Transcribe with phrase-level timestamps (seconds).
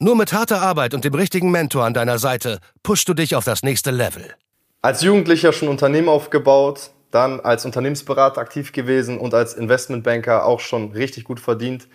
[0.00, 3.44] Nur mit harter Arbeit und dem richtigen Mentor an deiner Seite pushst du dich auf
[3.44, 4.34] das nächste Level.
[4.82, 10.90] Als Jugendlicher schon Unternehmen aufgebaut, dann als Unternehmensberater aktiv gewesen und als Investmentbanker auch schon
[10.90, 11.86] richtig gut verdient.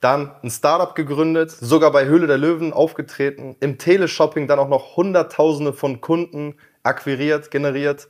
[0.00, 4.96] Dann ein Startup gegründet, sogar bei Höhle der Löwen aufgetreten, im Teleshopping dann auch noch
[4.96, 8.06] Hunderttausende von Kunden akquiriert, generiert.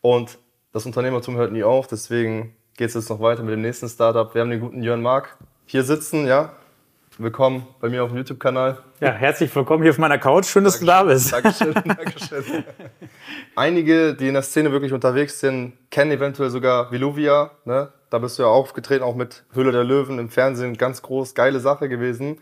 [0.00, 0.38] Und
[0.72, 4.34] das Unternehmertum hört nie auf, deswegen geht es jetzt noch weiter mit dem nächsten Startup.
[4.34, 6.54] Wir haben den guten Jörn Mark hier sitzen, ja,
[7.20, 8.78] Willkommen bei mir auf dem YouTube-Kanal.
[9.00, 10.46] Ja, herzlich willkommen hier auf meiner Couch.
[10.46, 11.32] Schön, dass Dankeschön, du da bist.
[11.32, 12.64] Dankeschön, Dankeschön.
[13.56, 17.50] Einige, die in der Szene wirklich unterwegs sind, kennen eventuell sogar Viluvia.
[17.64, 17.92] Ne?
[18.10, 20.76] Da bist du ja aufgetreten, auch mit Höhle der Löwen im Fernsehen.
[20.76, 22.38] Ganz groß, geile Sache gewesen.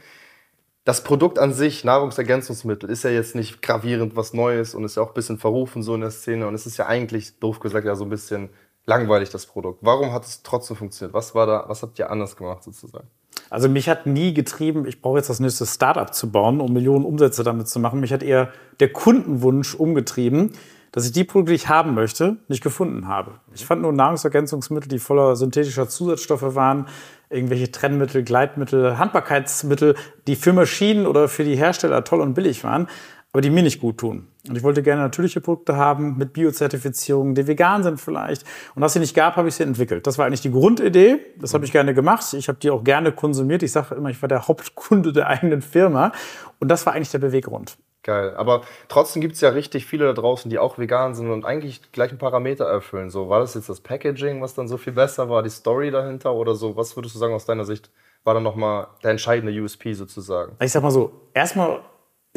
[0.84, 5.02] Das Produkt an sich, Nahrungsergänzungsmittel, ist ja jetzt nicht gravierend was Neues und ist ja
[5.02, 6.46] auch ein bisschen verrufen so in der Szene.
[6.46, 8.50] Und es ist ja eigentlich, doof gesagt, ja so ein bisschen
[8.84, 9.78] langweilig, das Produkt.
[9.80, 11.14] Warum hat es trotzdem funktioniert?
[11.14, 13.08] Was war da, was habt ihr anders gemacht sozusagen?
[13.50, 17.04] Also mich hat nie getrieben, ich brauche jetzt das nächste Startup zu bauen, um Millionen
[17.04, 18.00] Umsätze damit zu machen.
[18.00, 20.52] Mich hat eher der Kundenwunsch umgetrieben,
[20.92, 23.32] dass ich die Produkte, die ich haben möchte, nicht gefunden habe.
[23.54, 26.86] Ich fand nur Nahrungsergänzungsmittel, die voller synthetischer Zusatzstoffe waren,
[27.28, 29.94] irgendwelche Trennmittel, Gleitmittel, Handbarkeitsmittel,
[30.26, 32.88] die für Maschinen oder für die Hersteller toll und billig waren,
[33.32, 34.26] aber die mir nicht gut tun.
[34.48, 38.44] Und ich wollte gerne natürliche Produkte haben mit Biozertifizierung, die vegan sind vielleicht.
[38.74, 40.06] Und was sie nicht gab, habe ich sie entwickelt.
[40.06, 41.18] Das war eigentlich die Grundidee.
[41.38, 42.32] Das habe ich gerne gemacht.
[42.34, 43.62] Ich habe die auch gerne konsumiert.
[43.62, 46.12] Ich sage immer, ich war der Hauptkunde der eigenen Firma.
[46.58, 47.76] Und das war eigentlich der Beweggrund.
[48.02, 48.34] Geil.
[48.36, 51.80] Aber trotzdem gibt es ja richtig viele da draußen, die auch vegan sind und eigentlich
[51.80, 53.10] die gleichen Parameter erfüllen.
[53.10, 56.32] So, war das jetzt das Packaging, was dann so viel besser war, die Story dahinter
[56.32, 56.76] oder so?
[56.76, 57.90] Was würdest du sagen aus deiner Sicht
[58.22, 60.56] war dann nochmal der entscheidende USP sozusagen?
[60.60, 61.80] Ich sag mal so, erstmal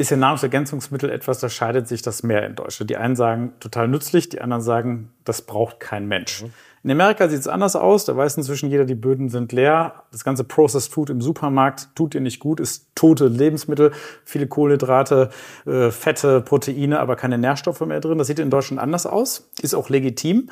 [0.00, 2.88] ist ja Nahrungsergänzungsmittel etwas, da scheidet sich das mehr in Deutschland.
[2.90, 6.42] Die einen sagen total nützlich, die anderen sagen, das braucht kein Mensch.
[6.42, 6.52] Mhm.
[6.82, 8.06] In Amerika sieht es anders aus.
[8.06, 10.04] Da weiß inzwischen jeder, die Böden sind leer.
[10.12, 13.92] Das ganze Processed Food im Supermarkt tut dir nicht gut, ist tote Lebensmittel,
[14.24, 15.28] viele Kohlenhydrate,
[15.66, 18.16] äh, Fette, Proteine, aber keine Nährstoffe mehr drin.
[18.16, 20.48] Das sieht in Deutschland anders aus, ist auch legitim.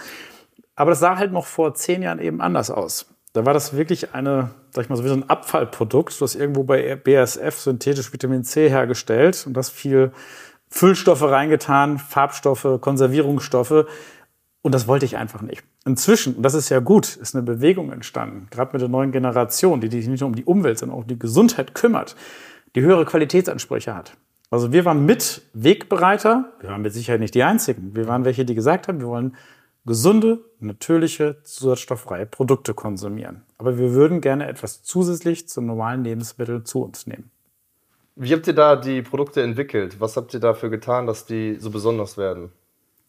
[0.76, 3.06] Aber das sah halt noch vor zehn Jahren eben anders aus.
[3.38, 6.64] Da war das wirklich eine, sag ich mal, so wie so ein Abfallprodukt, das irgendwo
[6.64, 10.10] bei BASF synthetisch Vitamin C hergestellt und das viel
[10.68, 13.86] Füllstoffe reingetan, Farbstoffe, Konservierungsstoffe.
[14.62, 15.62] Und das wollte ich einfach nicht.
[15.86, 19.80] Inzwischen, und das ist ja gut, ist eine Bewegung entstanden, gerade mit der neuen Generation,
[19.80, 22.16] die sich nicht nur um die Umwelt, sondern auch um die Gesundheit kümmert,
[22.74, 24.14] die höhere Qualitätsansprüche hat.
[24.50, 27.94] Also wir waren mit Wegbereiter, wir waren mit Sicherheit nicht die Einzigen.
[27.94, 29.36] Wir waren welche, die gesagt haben, wir wollen
[29.88, 33.42] gesunde, natürliche, zusatzstofffreie Produkte konsumieren.
[33.56, 37.30] Aber wir würden gerne etwas zusätzlich zum normalen Lebensmittel zu uns nehmen.
[38.14, 39.98] Wie habt ihr da die Produkte entwickelt?
[39.98, 42.52] Was habt ihr dafür getan, dass die so besonders werden?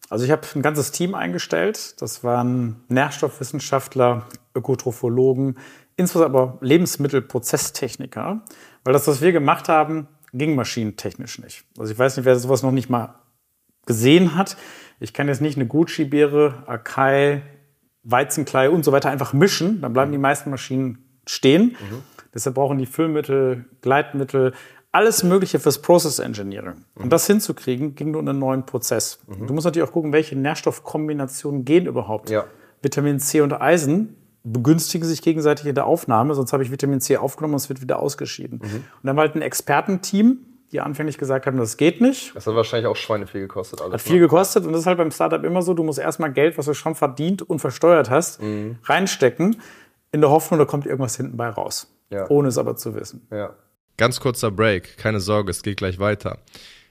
[0.08, 2.00] Also ich habe ein ganzes Team eingestellt.
[2.00, 5.58] Das waren Nährstoffwissenschaftler, Ökotrophologen,
[5.96, 8.40] insbesondere aber Lebensmittelprozesstechniker.
[8.84, 11.64] Weil das, was wir gemacht haben, ging maschinentechnisch nicht.
[11.78, 13.16] Also ich weiß nicht, wer sowas noch nicht mal
[13.84, 14.56] gesehen hat.
[15.00, 17.42] Ich kann jetzt nicht eine Gucci-Beere, Akai,
[18.04, 19.80] Weizenklei und so weiter einfach mischen.
[19.80, 21.76] Dann bleiben die meisten Maschinen stehen.
[21.80, 22.02] Mhm.
[22.34, 24.52] Deshalb brauchen die Füllmittel, Gleitmittel,
[24.92, 26.84] alles Mögliche fürs Process Engineering.
[26.94, 27.04] Mhm.
[27.04, 29.20] Und das hinzukriegen, ging nur in einen neuen Prozess.
[29.26, 29.46] Mhm.
[29.46, 32.30] Du musst natürlich auch gucken, welche Nährstoffkombinationen gehen überhaupt.
[32.30, 32.44] Ja.
[32.82, 37.18] Vitamin C und Eisen begünstigen sich gegenseitig in der Aufnahme, sonst habe ich Vitamin C
[37.18, 38.60] aufgenommen und es wird wieder ausgeschieden.
[38.62, 38.76] Mhm.
[38.76, 40.38] Und dann war halt ein Expertenteam,
[40.72, 42.34] die anfänglich gesagt haben, das geht nicht.
[42.34, 43.80] Das hat wahrscheinlich auch Schweine viel gekostet.
[43.80, 44.20] Alles, hat viel ne?
[44.20, 46.74] gekostet und das ist halt beim Startup immer so, du musst erstmal Geld, was du
[46.74, 48.78] schon verdient und versteuert hast, mhm.
[48.84, 49.60] reinstecken,
[50.12, 51.92] in der Hoffnung, da kommt irgendwas hinten bei raus.
[52.10, 52.28] Ja.
[52.28, 53.26] Ohne es aber zu wissen.
[53.30, 53.54] Ja.
[53.96, 56.38] Ganz kurzer Break, keine Sorge, es geht gleich weiter.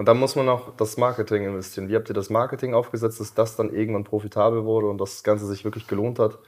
[0.00, 1.90] Und dann muss man auch das Marketing investieren.
[1.90, 5.44] Wie habt ihr das Marketing aufgesetzt, dass das dann irgendwann profitabel wurde und das Ganze
[5.44, 6.38] sich wirklich gelohnt hat,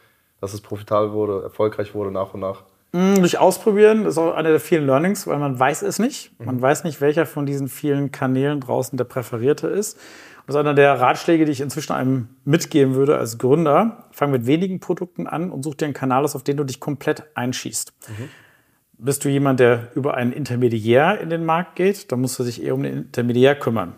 [0.41, 2.63] dass es profitabel wurde, erfolgreich wurde nach und nach?
[2.93, 6.33] Mm, durch Ausprobieren ist auch einer der vielen Learnings, weil man weiß es nicht.
[6.41, 9.99] Man weiß nicht, welcher von diesen vielen Kanälen draußen der präferierte ist.
[10.47, 14.09] Das ist einer der Ratschläge, die ich inzwischen einem mitgeben würde als Gründer.
[14.13, 16.81] Fang mit wenigen Produkten an und such dir einen Kanal aus, auf den du dich
[16.81, 17.93] komplett einschießt.
[19.05, 22.63] Bist du jemand, der über einen Intermediär in den Markt geht, dann musst du dich
[22.63, 23.95] eher um den Intermediär kümmern.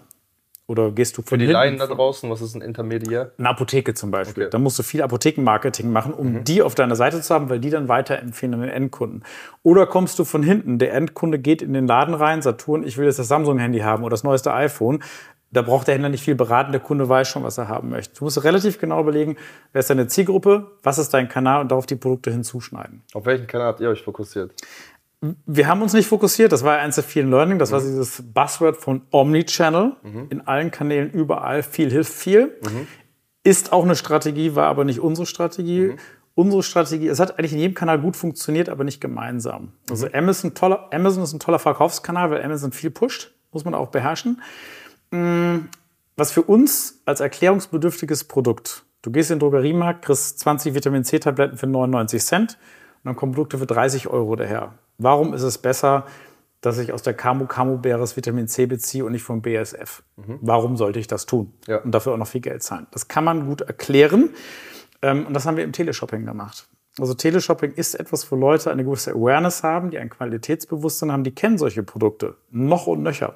[0.67, 3.33] Oder gehst du von Für die hinten- Laien da draußen, was ist ein Intermediär?
[3.37, 4.45] eine Apotheke zum Beispiel.
[4.45, 4.51] Okay.
[4.51, 7.69] Da musst du viel Apothekenmarketing machen, um die auf deiner Seite zu haben, weil die
[7.69, 9.25] dann weiterempfehlen an den Endkunden.
[9.63, 13.05] Oder kommst du von hinten, der Endkunde geht in den Laden rein, Saturn, ich will
[13.05, 15.03] jetzt das Samsung-Handy haben oder das neueste iPhone.
[15.51, 18.17] Da braucht der Händler nicht viel beraten, der Kunde weiß schon, was er haben möchte.
[18.19, 19.37] Du musst relativ genau überlegen,
[19.73, 23.03] wer ist deine Zielgruppe, was ist dein Kanal und darauf die Produkte hinzuschneiden.
[23.13, 24.51] Auf welchen Kanal habt ihr euch fokussiert?
[25.47, 28.77] Wir haben uns nicht fokussiert, das war eins der vielen Learning, das war dieses Buzzword
[28.77, 29.97] von Omnichannel,
[30.31, 32.57] in allen Kanälen, überall, viel hilft viel.
[33.43, 35.95] Ist auch eine Strategie, war aber nicht unsere Strategie.
[36.37, 39.73] Unsere Strategie, es hat eigentlich in jedem Kanal gut funktioniert, aber nicht gemeinsam.
[39.89, 43.89] Also Amazon, toller, Amazon ist ein toller Verkaufskanal, weil Amazon viel pusht, muss man auch
[43.91, 44.43] beherrschen.
[45.13, 45.69] Mm,
[46.17, 51.57] Was für uns als erklärungsbedürftiges Produkt, du gehst in den Drogeriemarkt, kriegst 20 Vitamin C-Tabletten
[51.57, 52.59] für 99 Cent
[52.97, 54.75] und dann kommen Produkte für 30 Euro daher.
[54.99, 56.07] Warum ist es besser,
[56.61, 60.03] dass ich aus der Camu Camu Beere das Vitamin C beziehe und nicht vom BSF?
[60.17, 61.53] Warum sollte ich das tun?
[61.67, 61.79] Ja.
[61.79, 62.87] Und dafür auch noch viel Geld zahlen.
[62.91, 64.31] Das kann man gut erklären.
[65.03, 66.67] Ähm, Und das haben wir im Teleshopping gemacht.
[66.99, 71.35] Also Teleshopping ist etwas, wo Leute eine gewisse Awareness haben, die ein Qualitätsbewusstsein haben, die
[71.35, 73.35] kennen solche Produkte noch und nöcher.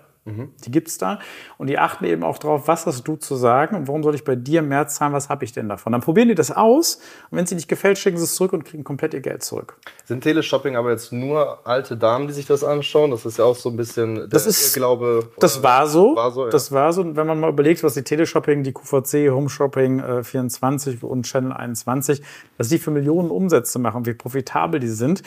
[0.65, 1.19] Die gibt's da.
[1.57, 4.25] Und die achten eben auch drauf, was hast du zu sagen und warum soll ich
[4.25, 5.93] bei dir mehr zahlen, was habe ich denn davon?
[5.93, 6.97] Dann probieren die das aus
[7.31, 9.43] und wenn es ihnen nicht gefällt, schicken sie es zurück und kriegen komplett ihr Geld
[9.43, 9.77] zurück.
[10.05, 13.11] Sind Teleshopping aber jetzt nur alte Damen, die sich das anschauen?
[13.11, 15.31] Das ist ja auch so ein bisschen Das ist- Glaube.
[15.41, 16.15] Das war so.
[16.17, 16.51] War so, ja.
[16.51, 17.01] Das war so.
[17.03, 21.25] Und wenn man mal überlegt, was die Teleshopping, die QVC, Home Shopping äh, 24 und
[21.27, 22.23] Channel 21,
[22.57, 25.23] was die für Millionen Umsätze machen, wie profitabel die sind,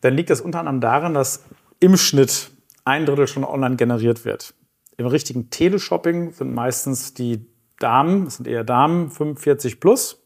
[0.00, 1.44] dann liegt das unter anderem daran, dass
[1.80, 2.50] im Schnitt
[2.84, 4.54] ein Drittel schon online generiert wird.
[4.96, 7.46] Im richtigen Teleshopping sind meistens die
[7.78, 10.22] Damen, das sind eher Damen, 45 plus,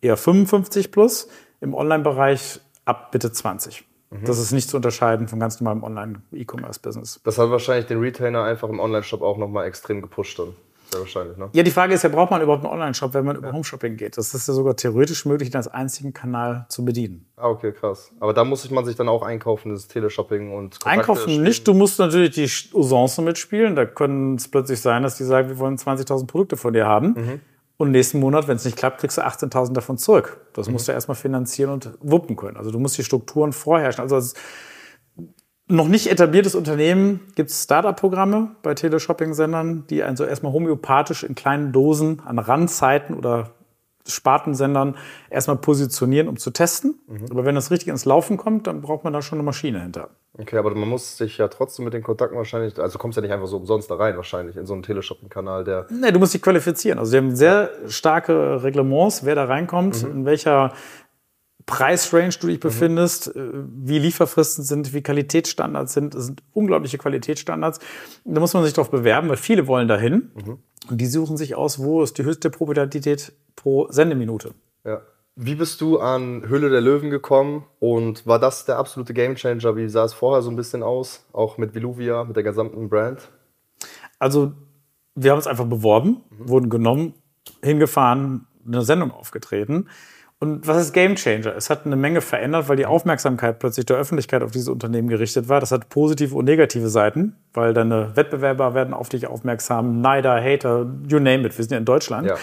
[0.00, 1.28] eher 55 plus.
[1.60, 3.84] Im Online-Bereich ab bitte 20.
[4.24, 7.20] Das ist nicht zu unterscheiden vom ganz normalen Online-E-Commerce-Business.
[7.24, 10.54] Das hat wahrscheinlich den Retainer einfach im Online-Shop auch nochmal extrem gepusht dann.
[10.90, 11.50] Sehr wahrscheinlich, ne?
[11.52, 14.16] Ja, die Frage ist ja, braucht man überhaupt einen Online-Shop, wenn man über Homeshopping geht?
[14.16, 17.26] Das ist ja sogar theoretisch möglich, ihn als einzigen Kanal zu bedienen.
[17.36, 18.10] Ah, okay, krass.
[18.20, 21.42] Aber da muss man sich dann auch einkaufen, das Teleshopping und Kontakte Einkaufen stehen.
[21.42, 23.76] nicht, du musst natürlich die Usance mitspielen.
[23.76, 27.40] Da können es plötzlich sein, dass die sagen, wir wollen 20.000 Produkte von dir haben.
[27.76, 30.40] Und nächsten Monat, wenn es nicht klappt, kriegst du 18.000 davon zurück.
[30.52, 32.56] Das musst du erstmal finanzieren und wuppen können.
[32.56, 34.02] Also du musst die Strukturen vorherrschen.
[34.02, 34.34] Also als
[35.68, 41.34] noch nicht etabliertes Unternehmen gibt es Startup-Programme bei Teleshopping-Sendern, die einen so erstmal homöopathisch in
[41.34, 43.50] kleinen Dosen an Randzeiten oder
[44.06, 44.96] Spartensendern
[45.28, 46.98] erstmal positionieren, um zu testen.
[47.30, 50.08] Aber wenn das richtig ins Laufen kommt, dann braucht man da schon eine Maschine hinter.
[50.38, 53.32] Okay, aber man muss sich ja trotzdem mit den Kontakten wahrscheinlich, also kommst ja nicht
[53.32, 56.42] einfach so umsonst da rein wahrscheinlich in so einen Teleshopping-Kanal, der Nee, du musst dich
[56.42, 56.98] qualifizieren.
[56.98, 60.72] Also, wir haben sehr starke Reglements, wer da reinkommt, in welcher
[61.68, 66.14] Preisrange du dich befindest, äh, wie Lieferfristen sind, wie Qualitätsstandards sind.
[66.14, 67.78] Das sind unglaubliche Qualitätsstandards.
[68.24, 70.30] Da muss man sich drauf bewerben, weil viele wollen dahin.
[70.88, 74.54] Und die suchen sich aus, wo ist die höchste Probabilität pro Sendeminute.
[74.84, 75.02] Ja.
[75.36, 79.76] Wie bist du an Hülle der Löwen gekommen und war das der absolute Gamechanger?
[79.76, 81.26] Wie sah es vorher so ein bisschen aus?
[81.34, 83.28] Auch mit Veluvia, mit der gesamten Brand?
[84.18, 84.52] Also,
[85.14, 87.12] wir haben uns einfach beworben, wurden genommen,
[87.62, 89.88] hingefahren, eine Sendung aufgetreten.
[90.40, 91.56] Und was ist Game Changer?
[91.56, 95.48] Es hat eine Menge verändert, weil die Aufmerksamkeit plötzlich der Öffentlichkeit auf diese Unternehmen gerichtet
[95.48, 95.58] war.
[95.58, 100.86] Das hat positive und negative Seiten, weil deine Wettbewerber werden auf dich aufmerksam, Neider, Hater,
[101.08, 101.58] you name it.
[101.58, 102.28] Wir sind ja in Deutschland.
[102.28, 102.36] Ja.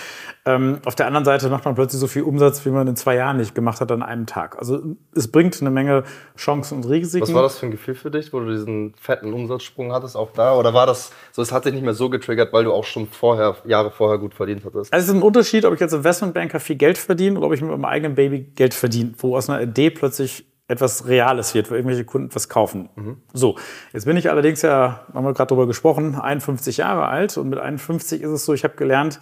[0.47, 3.15] Ähm, auf der anderen Seite macht man plötzlich so viel Umsatz, wie man in zwei
[3.15, 4.59] Jahren nicht gemacht hat an einem Tag.
[4.59, 4.81] Also
[5.15, 6.03] es bringt eine Menge
[6.37, 7.25] Chancen und Risiken.
[7.25, 10.31] Was war das für ein Gefühl für dich, wo du diesen fetten Umsatzsprung hattest, auch
[10.33, 10.53] da?
[10.55, 13.07] Oder war das so, es hat dich nicht mehr so getriggert, weil du auch schon
[13.07, 14.93] vorher, Jahre vorher gut verdient hattest?
[14.93, 17.61] Also es ist ein Unterschied, ob ich als Investmentbanker viel Geld verdiene oder ob ich
[17.61, 21.75] mit meinem eigenen Baby Geld verdiene, wo aus einer Idee plötzlich etwas Reales wird, wo
[21.75, 22.89] irgendwelche Kunden etwas kaufen.
[23.33, 23.55] So,
[23.93, 27.59] jetzt bin ich allerdings ja, haben wir gerade drüber gesprochen, 51 Jahre alt und mit
[27.59, 29.19] 51 ist es so, ich habe gelernt,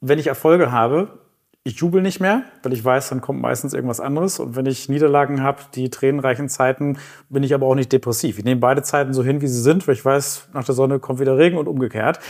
[0.00, 1.18] wenn ich Erfolge habe,
[1.66, 4.38] ich jubel nicht mehr, weil ich weiß, dann kommt meistens irgendwas anderes.
[4.38, 6.98] Und wenn ich Niederlagen habe, die tränenreichen Zeiten,
[7.30, 8.38] bin ich aber auch nicht depressiv.
[8.38, 10.98] Ich nehme beide Zeiten so hin, wie sie sind, weil ich weiß, nach der Sonne
[10.98, 12.20] kommt wieder Regen und umgekehrt.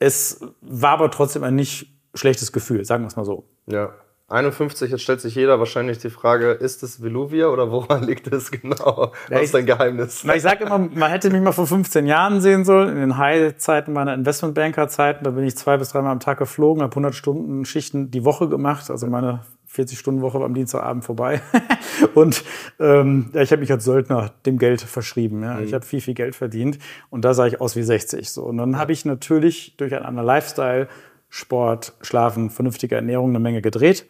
[0.00, 3.44] Es war aber trotzdem ein nicht schlechtes Gefühl, sagen wir es mal so.
[3.66, 3.90] Ja.
[4.32, 8.50] 51, jetzt stellt sich jeder wahrscheinlich die Frage, ist es Veluvia oder woran liegt es
[8.50, 9.12] genau?
[9.28, 10.22] Was ich- ist dein Geheimnis?
[10.24, 13.18] Na, ich sage immer, man hätte mich mal vor 15 Jahren sehen sollen, in den
[13.18, 15.24] High-Zeiten meiner Investmentbanker-Zeiten.
[15.24, 18.48] Da bin ich zwei bis dreimal am Tag geflogen, habe 100 Stunden Schichten die Woche
[18.48, 18.90] gemacht.
[18.90, 19.40] Also meine
[19.74, 21.40] 40-Stunden-Woche am Dienstagabend vorbei.
[22.14, 22.44] und
[22.78, 25.42] ähm, ja, ich habe mich als Söldner dem Geld verschrieben.
[25.42, 25.54] Ja.
[25.54, 25.64] Mhm.
[25.64, 26.78] Ich habe viel, viel Geld verdient
[27.10, 28.30] und da sah ich aus wie 60.
[28.30, 28.42] So.
[28.44, 30.88] Und dann habe ich natürlich durch einen anderen Lifestyle,
[31.30, 34.06] Sport, Schlafen, vernünftige Ernährung eine Menge gedreht.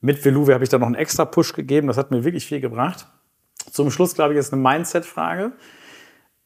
[0.00, 1.88] Mit Veluve habe ich da noch einen extra Push gegeben.
[1.88, 3.06] Das hat mir wirklich viel gebracht.
[3.70, 5.52] Zum Schluss, glaube ich, ist eine Mindset-Frage.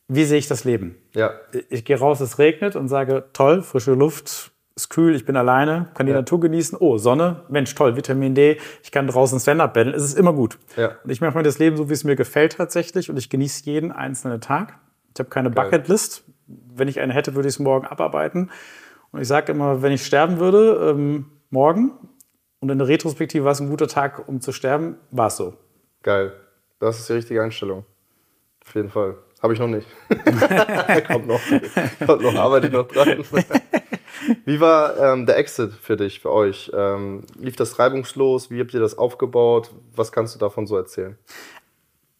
[0.09, 0.97] Wie sehe ich das Leben?
[1.15, 1.33] Ja.
[1.69, 5.89] Ich gehe raus, es regnet und sage, toll, frische Luft, ist kühl, ich bin alleine,
[5.95, 6.19] kann die ja.
[6.19, 6.79] Natur genießen.
[6.81, 9.95] Oh, Sonne, Mensch, toll, Vitamin D, ich kann draußen Stand-up paddeln.
[9.95, 10.59] Es ist immer gut.
[10.77, 10.97] Ja.
[11.05, 13.65] Und ich mache mir das Leben so, wie es mir gefällt tatsächlich und ich genieße
[13.67, 14.79] jeden einzelnen Tag.
[15.15, 15.65] Ich habe keine Geil.
[15.65, 16.25] Bucketlist.
[16.47, 18.51] Wenn ich eine hätte, würde ich es morgen abarbeiten.
[19.13, 21.93] Und ich sage immer, wenn ich sterben würde, ähm, morgen,
[22.61, 25.55] und in der Retrospektive war es ein guter Tag, um zu sterben, war es so.
[26.03, 26.33] Geil.
[26.79, 27.85] Das ist die richtige Einstellung.
[28.65, 29.17] Auf jeden Fall.
[29.43, 29.87] Habe ich noch nicht.
[31.07, 31.41] kommt noch.
[32.07, 33.25] Kommt noch, arbeite ich noch dran.
[34.45, 36.71] Wie war ähm, der Exit für dich, für euch?
[36.75, 38.51] Ähm, lief das reibungslos?
[38.51, 39.71] Wie habt ihr das aufgebaut?
[39.97, 41.17] Was kannst du davon so erzählen?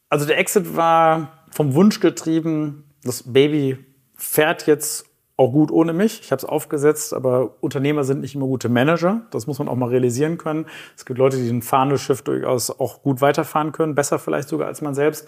[0.09, 5.10] Also der Exit war vom Wunsch getrieben, das Baby fährt jetzt
[5.41, 6.21] auch gut ohne mich.
[6.21, 9.23] Ich habe es aufgesetzt, aber Unternehmer sind nicht immer gute Manager.
[9.31, 10.67] Das muss man auch mal realisieren können.
[10.95, 14.69] Es gibt Leute, die ein fahrendes Schiff durchaus auch gut weiterfahren können, besser vielleicht sogar
[14.69, 15.27] als man selbst.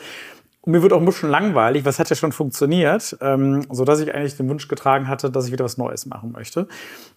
[0.60, 4.00] Und mir wird auch ein bisschen langweilig, was hat ja schon funktioniert, ähm, so dass
[4.00, 6.64] ich eigentlich den Wunsch getragen hatte, dass ich wieder was Neues machen möchte.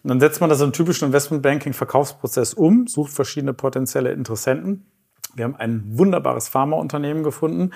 [0.02, 4.90] Und dann setzt man das im typischen Investmentbanking-Verkaufsprozess um, sucht verschiedene potenzielle Interessenten.
[5.34, 7.72] Wir haben ein wunderbares Pharmaunternehmen gefunden,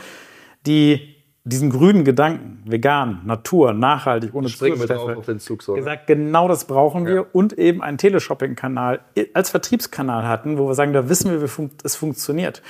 [0.66, 6.48] die diesen grünen Gedanken, vegan, Natur, nachhaltig, ohne Zusatzstoffe, auf den Zug, so, gesagt, genau
[6.48, 7.24] das brauchen wir ja.
[7.32, 9.00] und eben einen Teleshopping-Kanal
[9.32, 12.62] als Vertriebskanal hatten, wo wir sagen, da wissen wir, wie es funktioniert.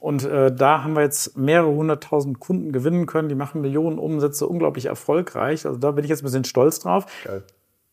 [0.00, 4.46] Und äh, da haben wir jetzt mehrere hunderttausend Kunden gewinnen können, die machen Millionen Umsätze,
[4.46, 5.66] unglaublich erfolgreich.
[5.66, 7.06] Also da bin ich jetzt ein bisschen stolz drauf.
[7.24, 7.42] Geil.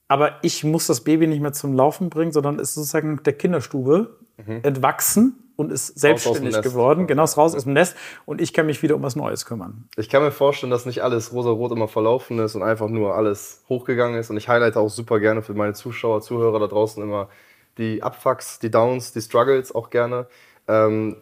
[0.07, 4.17] Aber ich muss das Baby nicht mehr zum Laufen bringen, sondern ist sozusagen der Kinderstube
[4.45, 4.59] mhm.
[4.61, 7.07] entwachsen und ist selbstständig geworden.
[7.07, 7.95] Genau, ist raus aus dem Nest
[8.25, 9.87] und ich kann mich wieder um was Neues kümmern.
[9.97, 13.63] Ich kann mir vorstellen, dass nicht alles rosa-rot immer verlaufen ist und einfach nur alles
[13.69, 14.29] hochgegangen ist.
[14.29, 17.29] Und ich highlighte auch super gerne für meine Zuschauer, Zuhörer da draußen immer
[17.77, 20.27] die Abfucks, die Downs, die Struggles auch gerne.
[20.67, 21.17] Ähm,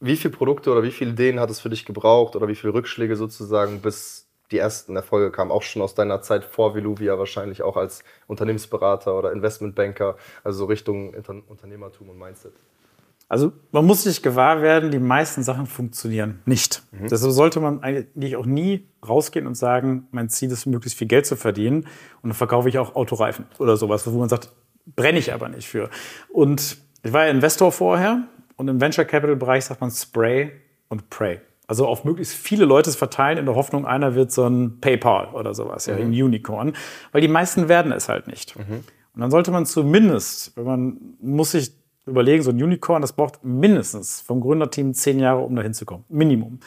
[0.00, 2.74] wie viele Produkte oder wie viele Ideen hat es für dich gebraucht oder wie viele
[2.74, 5.50] Rückschläge sozusagen, bis die ersten Erfolge kamen?
[5.50, 10.64] Auch schon aus deiner Zeit vor Veluvia wahrscheinlich auch als Unternehmensberater oder Investmentbanker, also so
[10.64, 11.14] Richtung
[11.46, 12.52] Unternehmertum und Mindset.
[13.32, 16.82] Also man muss sich gewahr werden, die meisten Sachen funktionieren nicht.
[16.92, 17.08] Mhm.
[17.08, 21.24] Deshalb sollte man eigentlich auch nie rausgehen und sagen, mein Ziel ist, möglichst viel Geld
[21.24, 21.86] zu verdienen.
[22.20, 24.52] Und dann verkaufe ich auch Autoreifen oder sowas, wo man sagt,
[24.84, 25.88] brenne ich aber nicht für.
[26.28, 28.24] Und ich war ja Investor vorher
[28.56, 30.52] und im Venture Capital Bereich sagt man Spray
[30.90, 31.40] und Pray.
[31.66, 35.54] Also auf möglichst viele Leute verteilen in der Hoffnung, einer wird so ein PayPal oder
[35.54, 35.94] sowas, mhm.
[35.94, 36.74] ja, ein Unicorn.
[37.12, 38.58] Weil die meisten werden es halt nicht.
[38.58, 38.84] Mhm.
[39.14, 43.44] Und dann sollte man zumindest, wenn man muss sich überlegen, so ein Unicorn, das braucht
[43.44, 46.04] mindestens vom Gründerteam zehn Jahre, um da hinzukommen.
[46.08, 46.60] Minimum.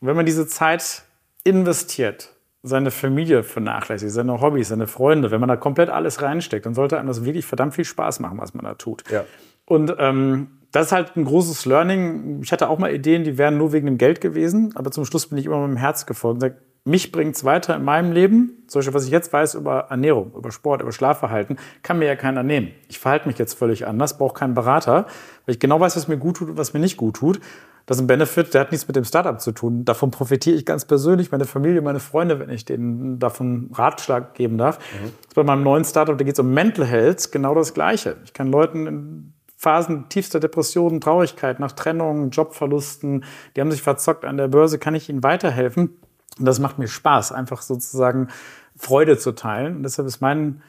[0.00, 1.02] Und wenn man diese Zeit
[1.44, 2.30] investiert,
[2.62, 6.98] seine Familie vernachlässigt, seine Hobbys, seine Freunde, wenn man da komplett alles reinsteckt, dann sollte
[6.98, 9.04] einem das wirklich verdammt viel Spaß machen, was man da tut.
[9.10, 9.24] Ja.
[9.64, 12.40] Und ähm, das ist halt ein großes Learning.
[12.42, 15.28] Ich hatte auch mal Ideen, die wären nur wegen dem Geld gewesen, aber zum Schluss
[15.28, 16.56] bin ich immer mit dem Herz gefolgt und sage,
[16.88, 18.64] mich bringt es weiter in meinem Leben.
[18.66, 22.16] Zum Beispiel, was ich jetzt weiß über Ernährung, über Sport, über Schlafverhalten, kann mir ja
[22.16, 22.72] keiner nehmen.
[22.88, 25.06] Ich verhalte mich jetzt völlig anders, brauche keinen Berater,
[25.46, 27.40] weil ich genau weiß, was mir gut tut und was mir nicht gut tut.
[27.86, 29.86] Das ist ein Benefit, der hat nichts mit dem Startup zu tun.
[29.86, 34.58] Davon profitiere ich ganz persönlich, meine Familie, meine Freunde, wenn ich denen davon Ratschlag geben
[34.58, 34.78] darf.
[34.78, 35.12] Mhm.
[35.34, 38.16] bei meinem neuen Startup, da geht es um Mental Health, genau das Gleiche.
[38.24, 43.24] Ich kann Leuten in Phasen tiefster Depressionen, Traurigkeit, nach Trennungen, Jobverlusten,
[43.56, 45.96] die haben sich verzockt an der Börse, kann ich ihnen weiterhelfen?
[46.38, 48.28] Und das macht mir Spaß, einfach sozusagen
[48.76, 49.76] Freude zu teilen.
[49.76, 50.62] Und deshalb ist mein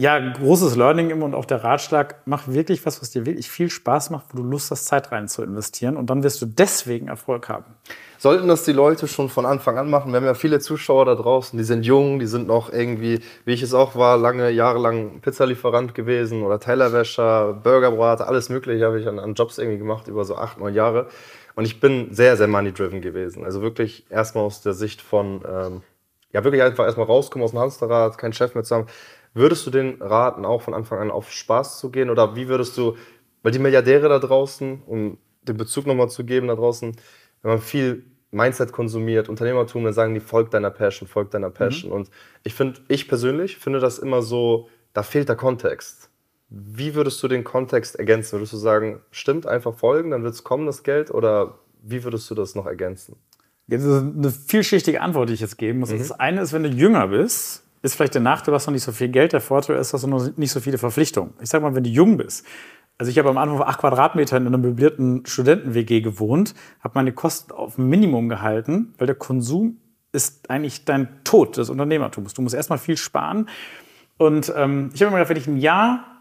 [0.00, 3.68] ja, großes Learning immer und auch der Ratschlag, mach wirklich was, was dir wirklich viel
[3.68, 5.96] Spaß macht, wo du Lust hast, Zeit rein zu investieren.
[5.96, 7.64] Und dann wirst du deswegen Erfolg haben.
[8.16, 10.12] Sollten das die Leute schon von Anfang an machen?
[10.12, 13.52] Wir haben ja viele Zuschauer da draußen, die sind jung, die sind noch irgendwie, wie
[13.52, 19.00] ich es auch war, lange Jahre lang Pizzalieferant gewesen oder Tellerwäscher, Burgerbrater, alles Mögliche habe
[19.00, 21.08] ich an, an Jobs irgendwie gemacht über so acht, neun Jahre.
[21.58, 23.44] Und ich bin sehr, sehr money-driven gewesen.
[23.44, 25.82] Also wirklich erstmal aus der Sicht von, ähm,
[26.30, 28.86] ja, wirklich einfach erstmal rauskommen aus dem Hamsterrad, keinen Chef mehr zu haben.
[29.34, 32.10] Würdest du den raten, auch von Anfang an auf Spaß zu gehen?
[32.10, 32.96] Oder wie würdest du,
[33.42, 36.94] weil die Milliardäre da draußen, um den Bezug nochmal zu geben da draußen,
[37.42, 41.90] wenn man viel Mindset konsumiert, Unternehmertum, dann sagen die, folgt deiner Passion, folgt deiner Passion.
[41.90, 41.96] Mhm.
[41.96, 42.10] Und
[42.44, 46.07] ich finde, ich persönlich finde das immer so, da fehlt der Kontext.
[46.50, 48.32] Wie würdest du den Kontext ergänzen?
[48.32, 51.10] Würdest du sagen, stimmt, einfach folgen, dann wird es kommen, das Geld?
[51.10, 53.16] Oder wie würdest du das noch ergänzen?
[53.66, 55.90] Das ist eine vielschichtige Antwort, die ich jetzt geben muss.
[55.90, 55.98] Mhm.
[55.98, 58.82] Das eine ist, wenn du jünger bist, ist vielleicht der Nachteil, du hast noch nicht
[58.82, 59.34] so viel Geld.
[59.34, 61.34] Der Vorteil ist, dass du noch nicht so viele Verpflichtungen.
[61.42, 62.46] Ich sag mal, wenn du jung bist,
[62.96, 67.12] Also ich habe am Anfang auf acht Quadratmetern in einer möblierten Studenten-WG gewohnt, habe meine
[67.12, 69.76] Kosten auf ein Minimum gehalten, weil der Konsum
[70.12, 72.34] ist eigentlich dein Tod des Unternehmertums.
[72.34, 73.48] Du musst erstmal viel sparen.
[74.16, 76.17] Und ähm, ich habe mir gedacht, wenn ich ein Jahr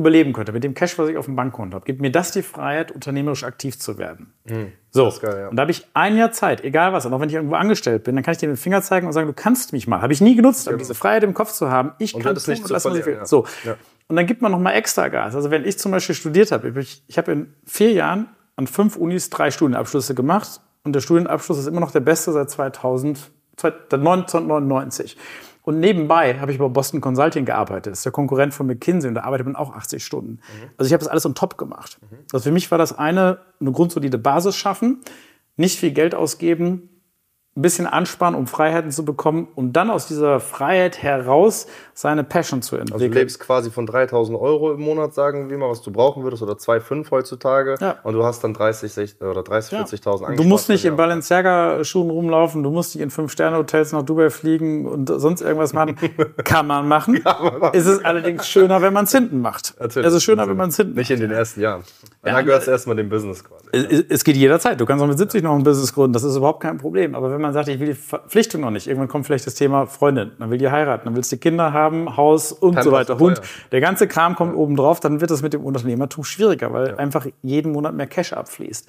[0.00, 2.42] überleben könnte mit dem Cash, was ich auf dem Bankkonto habe, gibt mir das die
[2.42, 4.32] Freiheit, unternehmerisch aktiv zu werden.
[4.46, 5.48] Hm, so, geil, ja.
[5.48, 8.04] und da habe ich ein Jahr Zeit, egal was, und auch wenn ich irgendwo angestellt
[8.04, 10.02] bin, dann kann ich dir den Finger zeigen und sagen, du kannst mich mal.
[10.02, 12.48] Habe ich nie genutzt, aber diese Freiheit im Kopf zu haben, ich Und kann das
[12.48, 13.14] nicht was ich verlieren, will.
[13.14, 13.26] ja.
[13.26, 13.46] So.
[13.64, 13.76] Ja.
[14.08, 15.36] Und dann gibt man noch mal extra Gas.
[15.36, 18.96] Also wenn ich zum Beispiel studiert habe, ich, ich habe in vier Jahren an fünf
[18.96, 23.30] Unis drei Studienabschlüsse gemacht und der Studienabschluss ist immer noch der beste seit 2000,
[23.62, 25.16] 1999.
[25.62, 27.92] Und nebenbei habe ich bei Boston Consulting gearbeitet.
[27.92, 30.40] Das ist der Konkurrent von McKinsey und da arbeitet man auch 80 Stunden.
[30.78, 31.98] Also ich habe das alles on top gemacht.
[32.32, 35.00] Also für mich war das eine, eine grundsolide Basis schaffen,
[35.56, 36.88] nicht viel Geld ausgeben,
[37.56, 42.62] ein bisschen ansparen, um Freiheiten zu bekommen und dann aus dieser Freiheit heraus seine Passion
[42.62, 43.18] zu Also du entwickeln.
[43.18, 46.52] lebst quasi von 3000 Euro im Monat, sagen wir mal, was du brauchen würdest, oder
[46.54, 47.74] 2,5 heutzutage.
[47.80, 47.96] Ja.
[48.04, 49.82] Und du hast dann 30, 60, oder 30 Ja.
[49.82, 50.38] 40.000 angespart.
[50.38, 50.94] Du musst nicht in.
[50.96, 55.96] Balenciaga-Schuhen rumlaufen, du musst nicht in Fünf-Sterne-Hotels nach Dubai fliegen und sonst irgendwas machen.
[56.44, 57.16] Kann man machen.
[57.72, 59.74] Ist es allerdings schöner, wenn man es hinten macht.
[59.80, 60.06] Natürlich.
[60.06, 61.82] Es ist schöner, wenn man es hinten Nicht in den ersten Jahren.
[62.24, 63.66] Ja, dann gehört es erstmal dem Business quasi.
[63.72, 64.80] Es, es geht jederzeit.
[64.80, 66.12] Du kannst auch mit 70 noch ein Business gründen.
[66.12, 67.14] Das ist überhaupt kein Problem.
[67.14, 69.86] Aber wenn man sagt, ich will die Verpflichtung noch nicht, irgendwann kommt vielleicht das Thema
[69.86, 73.14] Freundin, dann will die heiraten, dann willst du Kinder haben, Haus und so Pampers weiter,
[73.14, 73.40] und Hund.
[73.72, 77.26] Der ganze Kram kommt oben drauf, dann wird es mit dem Unternehmertum schwieriger, weil einfach
[77.42, 78.88] jeden Monat mehr Cash abfließt.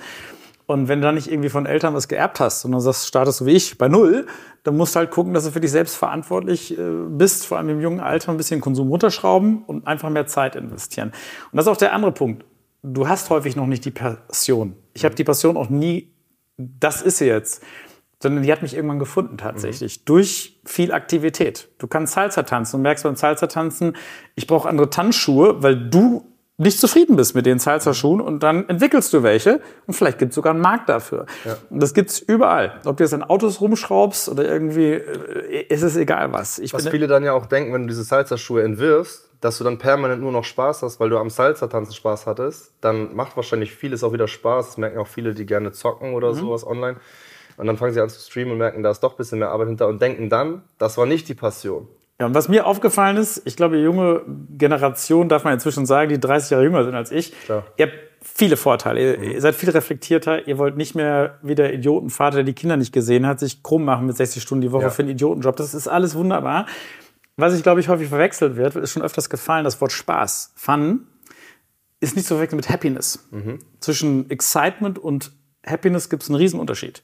[0.72, 3.46] Und wenn du dann nicht irgendwie von Eltern was geerbt hast, sondern sagst, startest so
[3.46, 4.26] wie ich bei Null,
[4.64, 7.68] dann musst du halt gucken, dass du für dich selbst verantwortlich äh, bist, vor allem
[7.68, 11.10] im jungen Alter ein bisschen Konsum runterschrauben und einfach mehr Zeit investieren.
[11.52, 12.46] Und das ist auch der andere Punkt.
[12.84, 14.76] Du hast häufig noch nicht die Passion.
[14.94, 16.14] Ich habe die Passion auch nie,
[16.58, 17.64] das ist sie jetzt,
[18.22, 21.70] sondern die hat mich irgendwann gefunden tatsächlich, durch viel Aktivität.
[21.80, 23.96] Du kannst Salsa tanzen und merkst beim Salsa tanzen,
[24.36, 26.26] ich brauche andere Tanzschuhe, weil du
[26.58, 30.36] nicht zufrieden bist mit den Salsa-Schuhen und dann entwickelst du welche und vielleicht gibt es
[30.36, 31.26] sogar einen Markt dafür.
[31.72, 32.80] Und das gibt's überall.
[32.86, 36.60] Ob du jetzt an Autos rumschraubst oder irgendwie, äh, ist es egal was.
[36.60, 39.80] Ich Was viele dann ja auch denken, wenn du diese Salsa-Schuhe entwirfst, dass du dann
[39.80, 44.04] permanent nur noch Spaß hast, weil du am Salsa-Tanzen Spaß hattest, dann macht wahrscheinlich vieles
[44.04, 44.68] auch wieder Spaß.
[44.68, 46.98] Das merken auch viele, die gerne zocken oder sowas online.
[47.58, 49.50] Und dann fangen sie an zu streamen und merken, da ist doch ein bisschen mehr
[49.50, 51.88] Arbeit hinter und denken dann, das war nicht die Passion.
[52.20, 54.22] Ja, und was mir aufgefallen ist, ich glaube, die junge
[54.58, 57.64] Generation, darf man inzwischen sagen, die 30 Jahre jünger sind als ich, Klar.
[57.78, 59.16] ihr habt viele Vorteile.
[59.16, 60.48] Ihr, ihr seid viel reflektierter.
[60.48, 63.84] Ihr wollt nicht mehr wie der Idiotenvater, der die Kinder nicht gesehen hat, sich krumm
[63.86, 64.90] machen mit 60 Stunden die Woche Ja.
[64.92, 65.56] für einen Idiotenjob.
[65.56, 66.68] Das ist alles wunderbar.
[67.38, 70.54] Was ich, glaube ich, häufig verwechselt wird, ist schon öfters gefallen, das Wort Spaß.
[70.56, 71.08] Fun
[72.00, 73.28] ist nicht zu verwechseln mit Happiness.
[73.80, 75.32] Zwischen Excitement und
[75.66, 77.04] Happiness gibt es einen Riesenunterschied.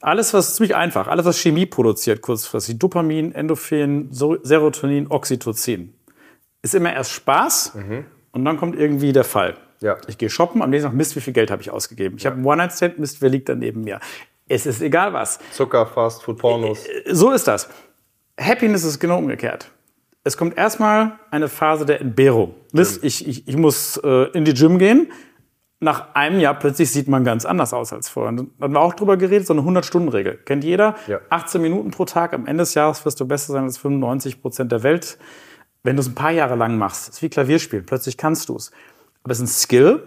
[0.00, 5.94] Alles, was ziemlich einfach, alles, was Chemie produziert, kurzfristig, Dopamin, Endorphin, Serotonin, Oxytocin,
[6.62, 7.76] ist immer erst Spaß
[8.32, 9.56] und dann kommt irgendwie der Fall.
[9.80, 9.96] Ja.
[10.06, 12.16] Ich gehe shoppen, am nächsten Tag, Mist, wie viel Geld habe ich ausgegeben?
[12.16, 14.00] Ich habe einen One-Night-Stand, Mist, wer liegt da neben mir?
[14.48, 15.38] Es ist egal was.
[15.52, 16.84] Zucker, Fast Food, Pornos.
[17.10, 17.68] So ist das.
[18.38, 19.70] Happiness ist genau umgekehrt.
[20.24, 22.54] Es kommt erstmal eine Phase der Entbehrung.
[22.72, 25.10] Mist, ich, ich, ich muss äh, in die Gym gehen.
[25.82, 28.28] Nach einem Jahr plötzlich sieht man ganz anders aus als vorher.
[28.28, 30.38] Und Da haben wir auch drüber geredet, so eine 100-Stunden-Regel.
[30.44, 30.94] Kennt jeder?
[31.08, 31.18] Ja.
[31.28, 32.32] 18 Minuten pro Tag.
[32.34, 35.18] Am Ende des Jahres wirst du besser sein als 95 Prozent der Welt.
[35.82, 37.84] Wenn du es ein paar Jahre lang machst, ist wie Klavierspielen.
[37.84, 38.70] Plötzlich kannst du es.
[39.24, 40.04] Aber es ist ein Skill,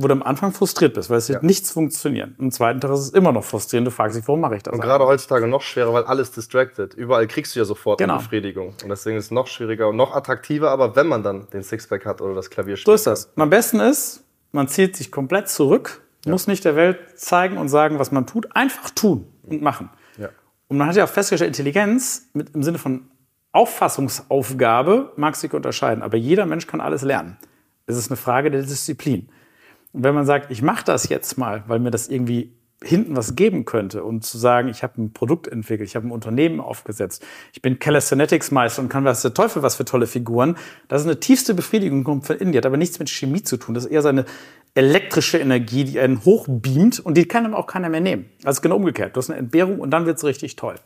[0.00, 2.36] wo du am Anfang frustriert bist, weil es wird nichts funktionieren.
[2.38, 3.88] Im zweiten Tag ist es immer noch frustrierend.
[3.88, 4.72] Du fragst dich, warum mache ich das?
[4.72, 6.94] Und gerade heutzutage noch schwerer, weil alles distracted.
[6.94, 8.14] Überall kriegst du ja sofort Genau.
[8.14, 8.74] eine Befriedigung.
[8.84, 12.06] Und deswegen ist es noch schwieriger und noch attraktiver, aber wenn man dann den Sixpack
[12.06, 13.24] hat oder das Klavier So ist das.
[13.34, 17.68] Und am besten ist, man zieht sich komplett zurück, muss nicht der Welt zeigen und
[17.68, 19.90] sagen, was man tut, einfach tun und machen.
[20.18, 20.28] Ja.
[20.68, 23.08] Und man hat ja auch festgestellt, Intelligenz mit, im Sinne von
[23.52, 27.38] Auffassungsaufgabe mag sich unterscheiden, aber jeder Mensch kann alles lernen.
[27.86, 29.28] Es ist eine Frage der Disziplin.
[29.92, 33.34] Und wenn man sagt, ich mache das jetzt mal, weil mir das irgendwie hinten was
[33.34, 37.24] geben könnte und zu sagen, ich habe ein Produkt entwickelt, ich habe ein Unternehmen aufgesetzt,
[37.52, 41.18] ich bin Calisthenics-Meister und kann was der Teufel was für tolle Figuren, das ist eine
[41.18, 43.90] tiefste Befriedigung, kommt von innen, die hat aber nichts mit Chemie zu tun, das ist
[43.90, 44.26] eher seine
[44.74, 48.26] elektrische Energie, die einen hochbeamt und die kann dann auch keiner mehr nehmen.
[48.44, 50.76] Also genau umgekehrt, du hast eine Entbehrung und dann wird es richtig toll.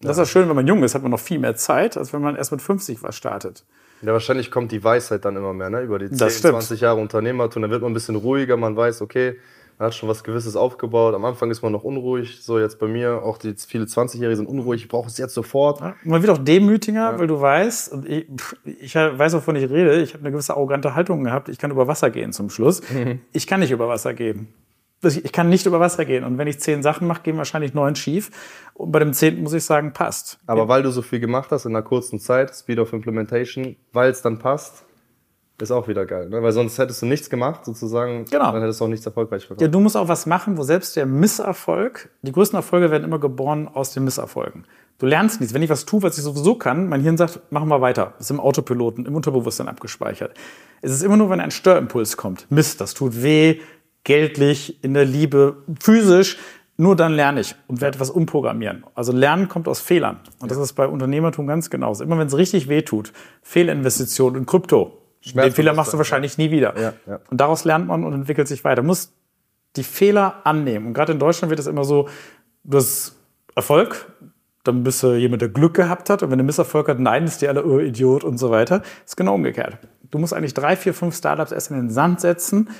[0.00, 2.12] Das ist ja schön, wenn man jung ist, hat man noch viel mehr Zeit, als
[2.12, 3.64] wenn man erst mit 50 was startet.
[4.02, 5.80] Ja, wahrscheinlich kommt die Weisheit dann immer mehr, ne?
[5.80, 6.54] Über die 10, Das stimmt.
[6.54, 7.62] 20 Jahre Unternehmertum.
[7.62, 9.36] Dann wird man ein bisschen ruhiger, man weiß, okay,
[9.78, 11.14] man hat schon was Gewisses aufgebaut.
[11.14, 12.38] Am Anfang ist man noch unruhig.
[12.42, 15.80] So jetzt bei mir, auch die viele 20-Jährige sind unruhig, ich brauche es jetzt sofort.
[15.80, 18.26] Und man wird auch demütiger, weil du weißt, und ich,
[18.64, 21.88] ich weiß, wovon ich rede, ich habe eine gewisse arrogante Haltung gehabt, ich kann über
[21.88, 22.82] Wasser gehen zum Schluss.
[23.32, 24.48] Ich kann nicht über Wasser gehen.
[25.02, 26.24] Ich kann nicht über Wasser gehen.
[26.24, 28.30] Und wenn ich zehn Sachen mache, gehen wahrscheinlich neun schief.
[28.72, 30.38] Und bei dem zehnten muss ich sagen, passt.
[30.46, 34.10] Aber weil du so viel gemacht hast in einer kurzen Zeit, Speed of Implementation, weil
[34.10, 34.84] es dann passt,
[35.60, 36.42] Ist auch wieder geil, ne?
[36.42, 38.24] weil sonst hättest du nichts gemacht, sozusagen.
[38.24, 38.50] Genau.
[38.50, 39.62] Dann hättest du auch nichts erfolgreich verkauft.
[39.62, 43.20] Ja, du musst auch was machen, wo selbst der Misserfolg, die größten Erfolge werden immer
[43.20, 44.66] geboren aus den Misserfolgen.
[44.98, 45.54] Du lernst nichts.
[45.54, 48.14] Wenn ich was tue, was ich sowieso kann, mein Hirn sagt, machen wir weiter.
[48.18, 50.34] Das ist im Autopiloten, im Unterbewusstsein abgespeichert.
[50.82, 52.46] Es ist immer nur, wenn ein Störimpuls kommt.
[52.50, 53.60] Mist, das tut weh,
[54.02, 56.38] geldlich, in der Liebe, physisch.
[56.76, 58.84] Nur dann lerne ich und werde etwas umprogrammieren.
[58.96, 60.18] Also Lernen kommt aus Fehlern.
[60.40, 62.02] Und das ist bei Unternehmertum ganz genauso.
[62.02, 63.12] Immer wenn es richtig weh tut,
[63.42, 66.78] Fehlinvestition in Krypto, den Fehler machst du wahrscheinlich nie wieder.
[66.78, 67.20] Ja, ja.
[67.30, 68.82] Und daraus lernt man und entwickelt sich weiter.
[68.82, 69.12] Du musst
[69.76, 70.86] die Fehler annehmen.
[70.86, 72.08] Und gerade in Deutschland wird es immer so,
[72.64, 73.16] du hast
[73.54, 74.12] Erfolg,
[74.64, 76.22] dann bist du jemand, der Glück gehabt hat.
[76.22, 78.82] Und wenn du Misserfolg hat, nein, ist dir alle oh, Idiot und so weiter.
[79.04, 79.78] Ist genau umgekehrt.
[80.10, 82.70] Du musst eigentlich drei, vier, fünf Startups erst in den Sand setzen.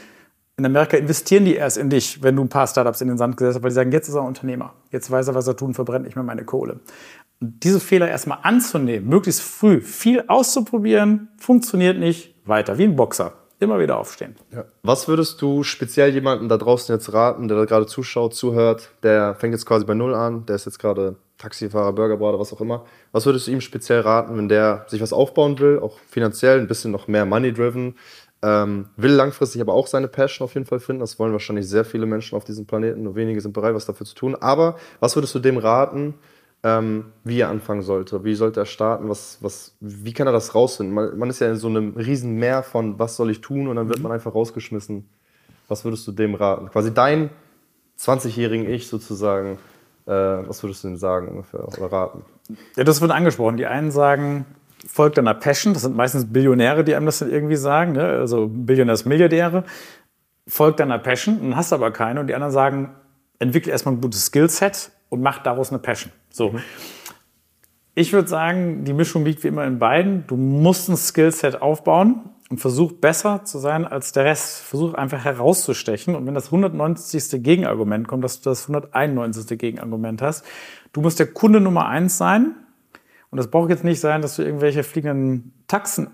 [0.57, 3.37] In Amerika investieren die erst in dich, wenn du ein paar Startups in den Sand
[3.37, 4.73] gesetzt hast, weil die sagen, jetzt ist er Unternehmer.
[4.91, 6.79] Jetzt weiß er, was er tun, verbrennt nicht mehr meine Kohle.
[7.41, 13.33] Und diese Fehler erstmal anzunehmen, möglichst früh, viel auszuprobieren, funktioniert nicht, weiter, wie ein Boxer.
[13.61, 14.35] Immer wieder aufstehen.
[14.53, 14.65] Ja.
[14.83, 19.37] Was würdest du speziell jemandem da draußen jetzt raten, der da gerade zuschaut, zuhört, der
[19.37, 22.85] fängt jetzt quasi bei Null an, der ist jetzt gerade Taxifahrer, Burgerbrater, was auch immer.
[23.13, 26.67] Was würdest du ihm speziell raten, wenn der sich was aufbauen will, auch finanziell, ein
[26.67, 27.95] bisschen noch mehr money-driven,
[28.43, 31.01] ähm, will langfristig aber auch seine Passion auf jeden Fall finden.
[31.01, 34.07] Das wollen wahrscheinlich sehr viele Menschen auf diesem Planeten, nur wenige sind bereit, was dafür
[34.07, 34.35] zu tun.
[34.35, 36.15] Aber was würdest du dem raten,
[36.65, 38.25] ähm, wie er anfangen sollte.
[38.25, 39.09] Wie sollte er starten?
[39.11, 40.95] Was, was, wie kann er das rausfinden?
[40.95, 43.69] Man, man ist ja in so einem riesen Meer von, was soll ich tun?
[43.69, 45.07] Und dann wird man einfach rausgeschmissen.
[45.69, 46.71] Was würdest du dem raten?
[46.71, 47.29] Quasi dein
[47.99, 49.59] 20-jährigen Ich sozusagen,
[50.07, 52.25] äh, was würdest du ihm sagen ungefähr oder raten?
[52.77, 53.59] Ja, das wird angesprochen.
[53.59, 54.47] Die einen sagen,
[54.87, 55.75] folgt deiner Passion.
[55.75, 57.93] Das sind meistens Billionäre, die einem das dann irgendwie sagen.
[57.93, 58.05] Ne?
[58.05, 59.65] Also Billionärs, Milliardäre.
[60.49, 62.21] Folgt deiner Passion, dann hast du aber keine.
[62.21, 62.95] Und die anderen sagen,
[63.39, 66.13] entwickle erstmal ein gutes Skillset und mach daraus eine Passion.
[66.29, 66.51] So.
[66.51, 66.61] Mhm.
[67.95, 70.27] Ich würde sagen, die Mischung liegt wie immer in beiden.
[70.27, 74.63] Du musst ein Skillset aufbauen und versuch besser zu sein als der Rest.
[74.63, 76.17] Versuch einfach herauszustechen.
[76.17, 77.45] Und wenn das 190.
[77.45, 79.57] Gegenargument kommt, dass du das 191.
[79.57, 80.45] Gegenargument hast,
[80.93, 82.57] du musst der Kunde Nummer eins sein.
[83.31, 86.09] Und das braucht jetzt nicht sein, dass du irgendwelche fliegenden Taxen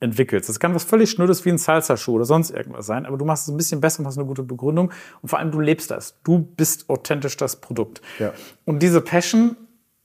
[0.00, 0.48] entwickelst.
[0.48, 3.44] Das kann was völlig Schnödes wie ein Salsa-Schuh oder sonst irgendwas sein, aber du machst
[3.44, 6.16] es ein bisschen besser und hast eine gute Begründung und vor allem du lebst das.
[6.22, 8.02] Du bist authentisch das Produkt.
[8.18, 8.32] Ja.
[8.64, 9.56] Und diese Passion,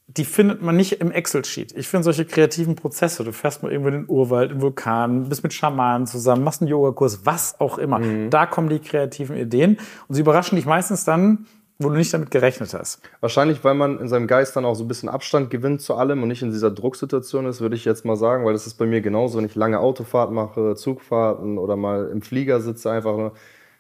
[0.08, 1.73] die findet man nicht im Excel-Sheet.
[1.73, 5.43] Ich finde solche kreativen Prozesse, du fährst mal irgendwo in den Urwald, im Vulkan, bist
[5.43, 7.99] mit Schamanen zusammen, machst einen Yogakurs, was auch immer.
[7.99, 8.30] Mhm.
[8.30, 9.77] Da kommen die kreativen Ideen
[10.08, 11.47] und sie überraschen dich meistens dann,
[11.84, 13.02] wo du nicht damit gerechnet hast.
[13.20, 16.22] Wahrscheinlich, weil man in seinem Geist dann auch so ein bisschen Abstand gewinnt zu allem
[16.22, 18.86] und nicht in dieser Drucksituation ist, würde ich jetzt mal sagen, weil das ist bei
[18.86, 23.32] mir genauso, wenn ich lange Autofahrt mache, Zugfahrten oder mal im Flieger sitze einfach,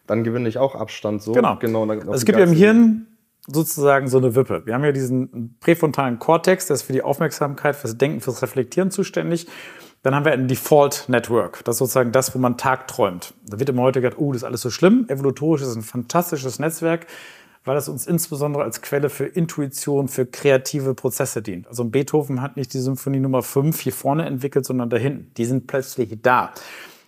[0.07, 1.31] dann gewinne ich auch Abstand so.
[1.31, 1.57] Genau.
[1.57, 3.07] genau also es gibt ja im Hirn
[3.47, 4.65] sozusagen so eine Wippe.
[4.65, 8.91] Wir haben ja diesen präfrontalen Kortex, der ist für die Aufmerksamkeit, fürs Denken, fürs Reflektieren
[8.91, 9.47] zuständig.
[10.03, 11.63] Dann haben wir ein Default Network.
[11.63, 13.33] Das ist sozusagen das, wo man tagträumt.
[13.45, 15.05] Da wird immer heute gesagt, oh, das ist alles so schlimm.
[15.09, 17.05] Evolutorisch ist es ein fantastisches Netzwerk
[17.63, 21.67] weil es uns insbesondere als Quelle für Intuition, für kreative Prozesse dient.
[21.67, 25.31] Also Beethoven hat nicht die Symphonie Nummer 5 hier vorne entwickelt, sondern da hinten.
[25.35, 26.51] Die sind plötzlich da.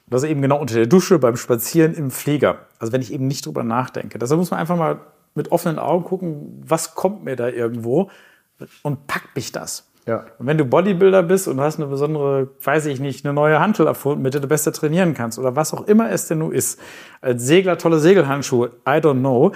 [0.08, 2.68] Das ist eben genau unter der Dusche, beim Spazieren, im Flieger.
[2.78, 4.20] Also wenn ich eben nicht drüber nachdenke.
[4.20, 5.00] Deshalb muss man einfach mal
[5.34, 8.12] mit offenen Augen gucken, was kommt mir da irgendwo
[8.84, 9.90] und packt mich das.
[10.06, 10.26] Ja.
[10.38, 13.88] Und wenn du Bodybuilder bist und hast eine besondere, weiß ich nicht, eine neue Hantel
[13.88, 16.80] erfunden, mit der du besser trainieren kannst oder was auch immer es denn nun ist,
[17.22, 19.54] als Segler tolle Segelhandschuhe, I don't know,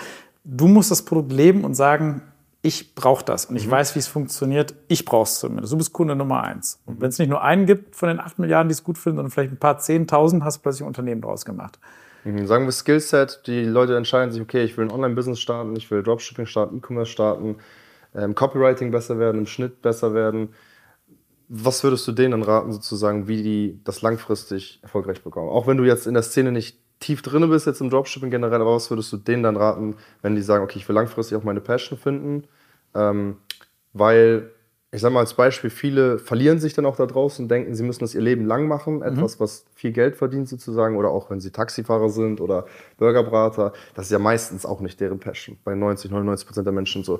[0.47, 2.21] du musst das Produkt leben und sagen,
[2.61, 3.71] ich brauche das und ich mhm.
[3.71, 4.73] weiß, wie es funktioniert.
[4.87, 5.71] Ich brauche es zumindest.
[5.71, 6.81] Du bist Kunde Nummer eins.
[6.85, 9.17] Und wenn es nicht nur einen gibt von den acht Milliarden, die es gut finden,
[9.17, 11.79] sondern vielleicht ein paar zehntausend, hast du plötzlich ein Unternehmen draus gemacht.
[12.23, 12.47] Mhm.
[12.47, 16.01] Sagen wir Skillset, die Leute entscheiden sich, okay, ich will ein Online-Business starten, ich will
[16.01, 17.57] Dropshipping starten, E-Commerce starten,
[18.15, 20.49] ähm, Copywriting besser werden, im Schnitt besser werden.
[21.49, 25.49] Was würdest du denen dann raten, sozusagen, wie die das langfristig erfolgreich bekommen?
[25.49, 28.61] Auch wenn du jetzt in der Szene nicht tief drin bist jetzt im Dropshipping generell,
[28.61, 31.43] aber was würdest du denen dann raten, wenn die sagen, okay, ich will langfristig auch
[31.43, 32.43] meine Passion finden?
[32.95, 33.37] Ähm,
[33.93, 34.51] weil,
[34.91, 37.83] ich sag mal als Beispiel, viele verlieren sich dann auch da draußen und denken, sie
[37.83, 39.03] müssen das ihr Leben lang machen, mhm.
[39.03, 42.65] etwas, was viel Geld verdient sozusagen, oder auch wenn sie Taxifahrer sind oder
[42.97, 47.03] Burgerbrater, das ist ja meistens auch nicht deren Passion, bei 90, 99 Prozent der Menschen
[47.03, 47.19] so.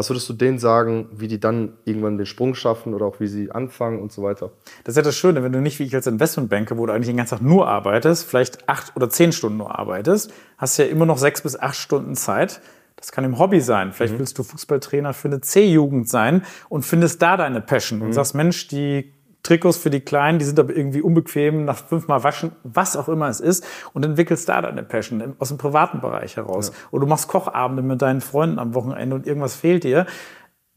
[0.00, 3.26] Was würdest du denen sagen, wie die dann irgendwann den Sprung schaffen oder auch wie
[3.26, 4.50] sie anfangen und so weiter?
[4.82, 7.08] Das ist ja das Schöne, wenn du nicht wie ich als Investmentbanker, wo du eigentlich
[7.08, 10.88] den ganzen Tag nur arbeitest, vielleicht acht oder zehn Stunden nur arbeitest, hast du ja
[10.88, 12.62] immer noch sechs bis acht Stunden Zeit.
[12.96, 13.92] Das kann im Hobby sein.
[13.92, 14.20] Vielleicht mhm.
[14.20, 18.06] willst du Fußballtrainer für eine C-Jugend sein und findest da deine Passion mhm.
[18.06, 22.22] und sagst, Mensch, die Trikots für die Kleinen, die sind aber irgendwie unbequem, nach fünfmal
[22.22, 26.36] waschen, was auch immer es ist, und entwickelst da deine Passion aus dem privaten Bereich
[26.36, 26.68] heraus.
[26.68, 26.74] Ja.
[26.90, 30.06] Oder du machst Kochabende mit deinen Freunden am Wochenende und irgendwas fehlt dir.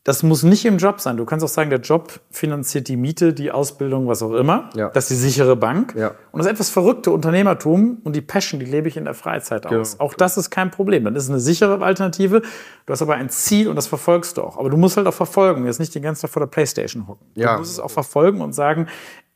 [0.06, 1.16] Das muss nicht im Job sein.
[1.16, 4.70] Du kannst auch sagen, der Job finanziert die Miete, die Ausbildung, was auch immer.
[4.76, 4.90] Ja.
[4.90, 5.96] Das ist die sichere Bank.
[5.96, 6.12] Ja.
[6.34, 9.94] Und das etwas verrückte Unternehmertum und die Passion, die lebe ich in der Freizeit aus.
[9.94, 10.04] Genau.
[10.04, 11.06] Auch das ist kein Problem.
[11.06, 12.42] Dann ist es eine sichere Alternative.
[12.86, 14.58] Du hast aber ein Ziel und das verfolgst du auch.
[14.58, 15.66] Aber du musst halt auch verfolgen.
[15.66, 17.26] Jetzt nicht den ganzen Tag vor der Playstation hocken.
[17.36, 17.54] Ja.
[17.54, 18.88] Du musst es auch verfolgen und sagen,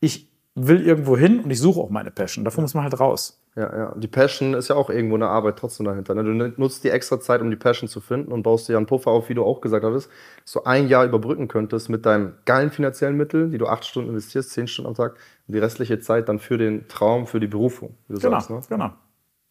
[0.02, 2.44] ich will irgendwo hin und ich suche auch meine Passion.
[2.44, 3.37] Davon muss man halt raus.
[3.58, 3.94] Ja, ja.
[3.98, 6.14] Die Passion ist ja auch irgendwo eine Arbeit trotzdem dahinter.
[6.14, 6.24] Ne?
[6.24, 9.10] Du nutzt die extra Zeit, um die Passion zu finden und baust dir einen Puffer
[9.10, 10.12] auf, wie du auch gesagt hattest,
[10.44, 14.12] dass du ein Jahr überbrücken könntest mit deinen geilen finanziellen Mitteln, die du acht Stunden
[14.12, 15.16] investierst, zehn Stunden am Tag
[15.48, 18.52] und die restliche Zeit dann für den Traum, für die Berufung, wie du Genau, sagst.
[18.52, 18.62] Ne?
[18.70, 18.92] genau.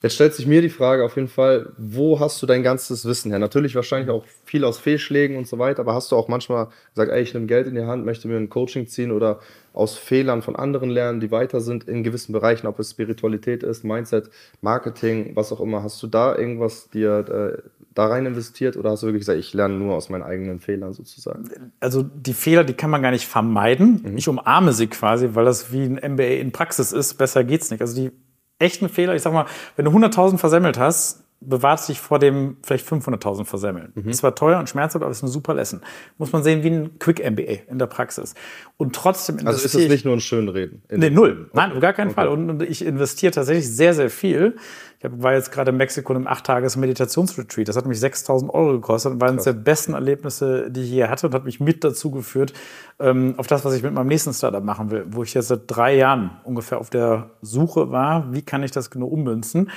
[0.07, 3.33] Jetzt stellt sich mir die Frage auf jeden Fall, wo hast du dein ganzes Wissen
[3.33, 3.41] her?
[3.41, 7.11] Natürlich wahrscheinlich auch viel aus Fehlschlägen und so weiter, aber hast du auch manchmal gesagt,
[7.11, 9.41] ey, ich nehme Geld in die Hand, möchte mir ein Coaching ziehen oder
[9.73, 13.83] aus Fehlern von anderen lernen, die weiter sind in gewissen Bereichen, ob es Spiritualität ist,
[13.83, 15.83] Mindset, Marketing, was auch immer.
[15.83, 19.55] Hast du da irgendwas dir äh, da rein investiert oder hast du wirklich gesagt, ich
[19.55, 21.51] lerne nur aus meinen eigenen Fehlern sozusagen?
[21.81, 24.15] also die Fehler, die kann man gar nicht vermeiden.
[24.17, 27.15] Ich umarme sie quasi, weil das wie ein MBA in Praxis ist.
[27.15, 27.81] Besser geht's nicht.
[27.81, 28.13] Also die
[28.59, 32.89] echten Fehler, ich sag mal, wenn du 100.000 versemmelt hast, bewahrst dich vor dem vielleicht
[32.89, 33.93] 500.000 versemmeln.
[33.95, 35.83] Das war teuer und schmerzhaft, aber es ist eine super Lesson.
[36.17, 38.35] Muss man sehen wie ein Quick MBA in der Praxis.
[38.79, 40.83] Und trotzdem Also ist investiere es ich- nicht nur ein Schönreden?
[40.91, 41.51] Nee, null.
[41.53, 42.29] Nein, auf gar keinen Fall.
[42.29, 44.57] Und, und ich investiere tatsächlich sehr, sehr viel.
[44.99, 47.69] Ich hab, war jetzt gerade in Mexiko in einem acht Tages Meditationsretreat.
[47.69, 51.05] Das hat mich 6000 Euro gekostet und war eines der besten Erlebnisse, die ich je
[51.07, 52.55] hatte und hat mich mit dazu geführt
[52.99, 55.63] ähm, auf das, was ich mit meinem nächsten Startup machen will, wo ich jetzt seit
[55.67, 59.71] drei Jahren ungefähr auf der Suche war, wie kann ich das genau ummünzen.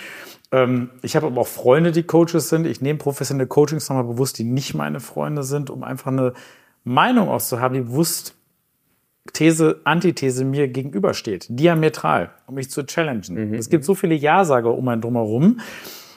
[0.52, 2.66] Ähm, ich habe aber auch Freunde, die Coaches sind.
[2.66, 6.34] Ich nehme professionelle Coachings nochmal bewusst, die nicht meine Freunde sind, um einfach eine
[6.84, 8.36] Meinung auszuhaben, die bewusst
[9.34, 13.54] These, Antithese mir gegenübersteht, diametral, um mich zu challengen.
[13.54, 15.60] Es gibt so viele Ja-Sager um einen drumherum,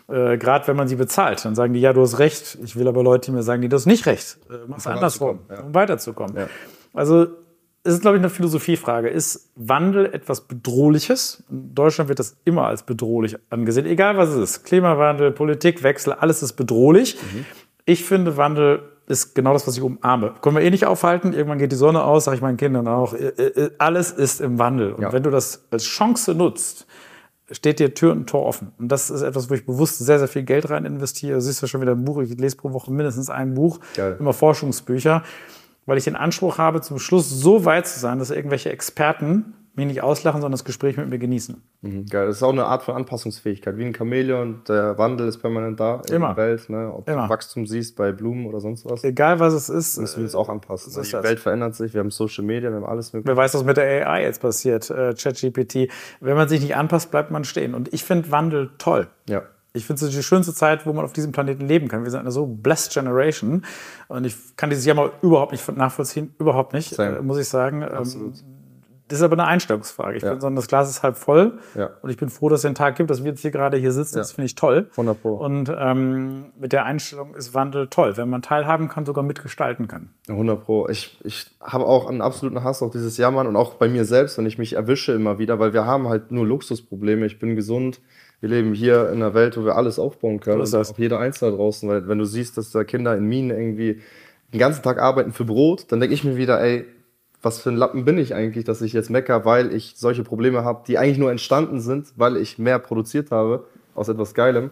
[0.08, 1.44] äh, gerade wenn man sie bezahlt.
[1.44, 2.58] Dann sagen die, ja, du hast recht.
[2.64, 4.38] Ich will aber Leute, die mir sagen, die das nicht recht.
[4.48, 5.66] Äh, mach's andersrum, voranzukommen, ja.
[5.66, 6.48] um weiterzukommen.
[6.94, 7.26] Also
[7.84, 9.08] es ist, glaube ich, eine Philosophiefrage.
[9.08, 11.42] Ist Wandel etwas Bedrohliches?
[11.50, 14.64] In Deutschland wird das immer als bedrohlich angesehen, egal was es ist.
[14.64, 17.16] Klimawandel, Politikwechsel, alles ist bedrohlich.
[17.84, 20.34] Ich finde, Wandel ist genau das, was ich umarme.
[20.42, 21.32] Können wir eh nicht aufhalten.
[21.32, 23.14] Irgendwann geht die Sonne aus, sage ich meinen Kindern auch.
[23.14, 24.92] Äh, äh, Alles ist im Wandel.
[24.94, 25.12] Und Ja.
[25.12, 26.86] wenn du das als Chance nutzt,
[27.50, 28.72] steht dir Tür und Tor offen.
[28.78, 31.34] Und das ist etwas, wo ich bewusst sehr, sehr viel Geld rein investiere.
[31.34, 32.20] Du siehst ja schon wieder ein Buch.
[32.22, 34.16] Ich lese pro Woche mindestens ein Buch, Geil.
[34.18, 35.22] immer Forschungsbücher,
[35.86, 39.86] weil ich den Anspruch habe, zum Schluss so weit zu sein, dass irgendwelche Experten mich
[39.86, 41.62] nicht auslachen, sondern das Gespräch mit mir genießen.
[41.80, 44.62] Mhm, Geil, das ist auch eine Art von Anpassungsfähigkeit, wie ein Chamäleon.
[44.68, 46.34] Der Wandel ist permanent da in Immer.
[46.34, 46.68] der Welt.
[46.68, 46.92] Ne?
[46.94, 47.24] Ob Immer.
[47.24, 50.34] du Wachstum siehst bei Blumen oder sonst was, Egal was es ist, müssen wir uns
[50.34, 50.90] auch anpassen.
[50.90, 51.24] ist die das.
[51.24, 53.28] Welt verändert sich, wir haben Social Media, wir haben alles mögliche.
[53.28, 55.88] Wer weiß, was mit der AI jetzt passiert, äh, ChatGPT.
[56.20, 57.74] Wenn man sich nicht anpasst, bleibt man stehen.
[57.74, 59.08] Und ich finde Wandel toll.
[59.28, 59.42] Ja.
[59.74, 62.04] Ich finde es die schönste Zeit, wo man auf diesem Planeten leben kann.
[62.04, 63.64] Wir sind eine so blessed Generation.
[64.08, 66.34] Und ich kann dieses Jammer überhaupt nicht nachvollziehen.
[66.38, 67.80] Überhaupt nicht, äh, muss ich sagen.
[67.80, 68.34] Ähm, Absolut.
[69.12, 70.16] Das ist aber eine Einstellungsfrage.
[70.16, 70.30] Ich Ja.
[70.30, 71.58] finde, sondern das Glas ist halb voll.
[71.74, 71.90] Ja.
[72.00, 73.92] Und ich bin froh, dass es den Tag gibt, dass wir jetzt hier gerade hier
[73.92, 74.16] sitzen.
[74.16, 74.34] Das Ja.
[74.36, 74.88] finde ich toll.
[74.96, 75.34] 100 Pro.
[75.34, 78.16] Und ähm, mit der Einstellung ist Wandel toll.
[78.16, 80.08] Wenn man teilhaben kann, sogar mitgestalten kann.
[80.28, 80.88] 100 Pro.
[80.88, 84.38] Ich, ich habe auch einen absoluten Hass auf dieses Jammern und auch bei mir selbst,
[84.38, 87.26] wenn ich mich erwische immer wieder, weil wir haben halt nur Luxusprobleme.
[87.26, 88.00] Ich bin gesund.
[88.40, 90.56] Wir leben hier in einer Welt, wo wir alles aufbauen können.
[90.56, 90.88] So ist das.
[90.88, 91.86] Und Auch jeder Einzelne draußen.
[91.88, 94.00] Weil wenn du siehst, dass da Kinder in Minen irgendwie
[94.54, 96.86] den ganzen Tag arbeiten für Brot, dann denke ich mir wieder, ey,
[97.42, 100.64] was für ein Lappen bin ich eigentlich, dass ich jetzt mecker, weil ich solche Probleme
[100.64, 104.70] habe, die eigentlich nur entstanden sind, weil ich mehr produziert habe aus etwas Geilem.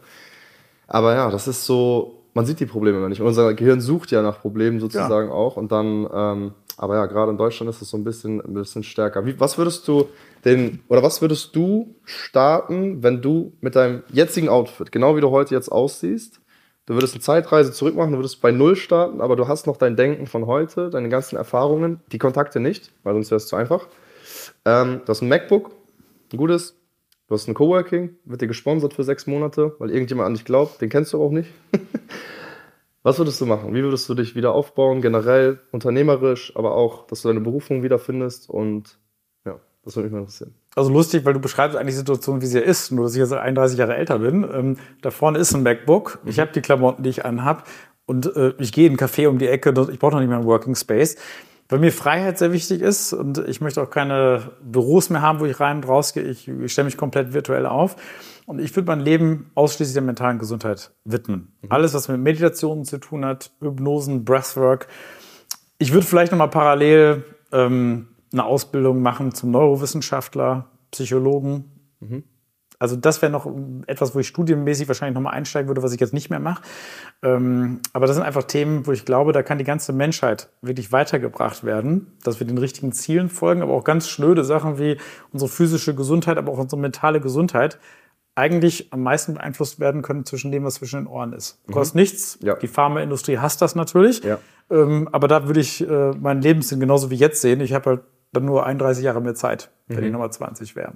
[0.87, 3.21] Aber ja, das ist so, man sieht die Probleme immer nicht.
[3.21, 5.57] Und unser Gehirn sucht ja nach Problemen sozusagen auch.
[5.57, 8.83] Und dann, ähm, aber ja, gerade in Deutschland ist es so ein bisschen, ein bisschen
[8.83, 9.27] stärker.
[9.27, 10.09] Wie, was würdest du
[10.45, 15.31] den, oder was würdest du starten, wenn du mit deinem jetzigen Outfit, genau wie du
[15.31, 16.40] heute jetzt aussiehst,
[16.91, 19.77] du würdest eine Zeitreise zurück machen, du würdest bei Null starten, aber du hast noch
[19.77, 23.55] dein Denken von heute, deine ganzen Erfahrungen, die Kontakte nicht, weil sonst wäre es zu
[23.55, 23.87] einfach.
[24.65, 25.71] Ähm, du hast ein MacBook,
[26.33, 26.77] ein gutes,
[27.29, 30.81] Du hast ein Coworking, wird dir gesponsert für sechs Monate, weil irgendjemand an dich glaubt,
[30.81, 31.49] den kennst du auch nicht.
[33.05, 33.73] Was würdest du machen?
[33.73, 38.51] Wie würdest du dich wieder aufbauen, generell, unternehmerisch, aber auch, dass du deine Berufung wiederfindest
[38.51, 38.99] und
[39.45, 40.57] ja, das würde mich mal interessieren.
[40.77, 43.33] Also lustig, weil du beschreibst eigentlich die Situation, wie sie ist, nur dass ich jetzt
[43.33, 44.49] 31 Jahre älter bin.
[44.53, 47.67] Ähm, da vorne ist ein MacBook, ich habe die Klamotten, die ich anhab
[48.07, 50.39] und äh, ich gehe in einen Café um die Ecke, ich brauche noch nicht mehr
[50.39, 51.17] einen Working Space.
[51.69, 55.45] Weil mir Freiheit sehr wichtig ist und ich möchte auch keine Büros mehr haben, wo
[55.45, 56.25] ich rein und raus gehe.
[56.25, 57.95] Ich, ich stelle mich komplett virtuell auf.
[58.47, 61.53] Und ich würde mein Leben ausschließlich der mentalen Gesundheit widmen.
[61.69, 64.89] Alles, was mit Meditationen zu tun hat, Hypnosen, Breathwork.
[65.79, 71.65] Ich würde vielleicht noch mal parallel ähm, eine Ausbildung machen zum Neurowissenschaftler, Psychologen.
[72.81, 73.47] Also das wäre noch
[73.87, 76.63] etwas, wo ich studienmäßig wahrscheinlich nochmal einsteigen würde, was ich jetzt nicht mehr mache.
[77.23, 80.91] Ähm, aber das sind einfach Themen, wo ich glaube, da kann die ganze Menschheit wirklich
[80.91, 84.97] weitergebracht werden, dass wir den richtigen Zielen folgen, aber auch ganz schnöde Sachen wie
[85.31, 87.79] unsere physische Gesundheit, aber auch unsere mentale Gesundheit
[88.35, 91.61] eigentlich am meisten beeinflusst werden können zwischen dem, was zwischen den Ohren ist.
[91.71, 92.39] Kostet nichts.
[92.43, 92.55] Ja.
[92.55, 94.25] Die Pharmaindustrie hasst das natürlich.
[94.25, 94.39] Ja.
[94.71, 97.61] Ähm, aber da würde ich äh, meinen Lebenssinn genauso wie jetzt sehen.
[97.61, 98.01] Ich habe halt
[98.33, 100.93] dann nur 31 Jahre mehr Zeit, wenn ich nochmal 20 wäre.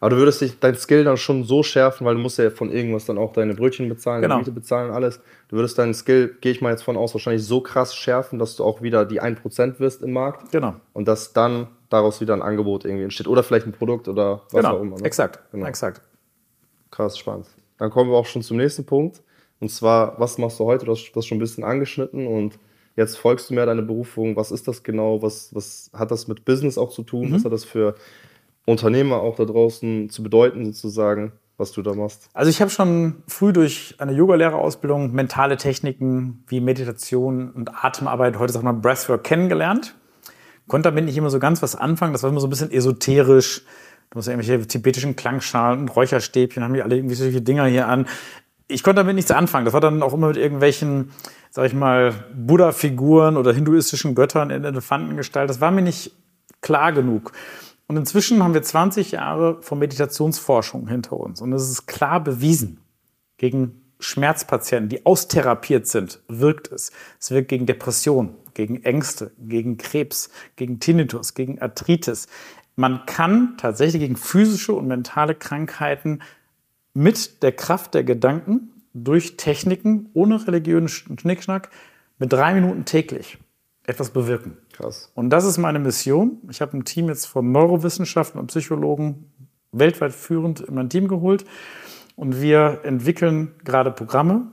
[0.00, 2.70] Aber du würdest dich dein Skill dann schon so schärfen, weil du musst ja von
[2.70, 4.36] irgendwas dann auch deine Brötchen bezahlen, Genau.
[4.36, 5.20] deine Miete bezahlen, alles.
[5.48, 8.56] Du würdest deinen Skill, gehe ich mal jetzt von aus, wahrscheinlich so krass schärfen, dass
[8.56, 10.50] du auch wieder die 1% wirst im Markt.
[10.50, 10.76] Genau.
[10.94, 13.28] Und dass dann daraus wieder ein Angebot irgendwie entsteht.
[13.28, 14.76] Oder vielleicht ein Produkt oder was genau.
[14.76, 14.96] auch immer.
[14.96, 15.04] ne?
[15.04, 15.40] Exakt.
[15.52, 15.66] Genau.
[15.66, 16.00] Exakt.
[16.90, 17.46] Krass, spannend.
[17.78, 19.22] Dann kommen wir auch schon zum nächsten Punkt.
[19.60, 20.86] Und zwar, was machst du heute?
[20.86, 22.58] Du hast das schon ein bisschen angeschnitten und
[22.98, 24.36] jetzt folgst du mehr deiner Berufung.
[24.36, 25.22] Was ist das genau?
[25.22, 27.32] Was, was hat das mit Business auch zu tun?
[27.32, 27.94] Was hat das für
[28.66, 32.28] Unternehmer auch da draußen zu bedeuten, sozusagen, was du da machst?
[32.34, 38.52] Also ich habe schon früh durch eine Yogalehrerausbildung mentale Techniken wie Meditation und Atemarbeit, heute
[38.52, 39.94] sagt man Breathwork, kennengelernt.
[40.66, 42.12] Konnte damit nicht immer so ganz was anfangen.
[42.12, 43.62] Das war immer so ein bisschen esoterisch.
[44.10, 47.86] Du musst ja irgendwelche tibetischen Klangschalen und Räucherstäbchen, haben die alle irgendwie solche Dinger hier
[47.86, 48.06] an.
[48.66, 49.64] Ich konnte damit nichts anfangen.
[49.64, 51.10] Das war dann auch immer mit irgendwelchen,
[51.50, 55.48] sag ich mal, Buddha-Figuren oder hinduistischen Göttern in Elefantengestalt.
[55.50, 56.12] Das war mir nicht
[56.60, 57.32] klar genug.
[57.86, 61.40] Und inzwischen haben wir 20 Jahre von Meditationsforschung hinter uns.
[61.40, 62.80] Und es ist klar bewiesen,
[63.38, 66.92] gegen Schmerzpatienten, die austherapiert sind, wirkt es.
[67.18, 72.28] Es wirkt gegen Depression, gegen Ängste, gegen Krebs, gegen Tinnitus, gegen Arthritis.
[72.76, 76.20] Man kann tatsächlich gegen physische und mentale Krankheiten
[76.94, 81.70] mit der Kraft der Gedanken durch Techniken ohne religiösen Schnickschnack
[82.18, 83.38] mit drei Minuten täglich
[83.84, 84.56] etwas bewirken.
[84.72, 85.10] Krass.
[85.14, 86.38] Und das ist meine Mission.
[86.50, 89.32] Ich habe ein Team jetzt von Neurowissenschaften und Psychologen
[89.72, 91.44] weltweit führend in mein Team geholt.
[92.16, 94.52] Und wir entwickeln gerade Programme,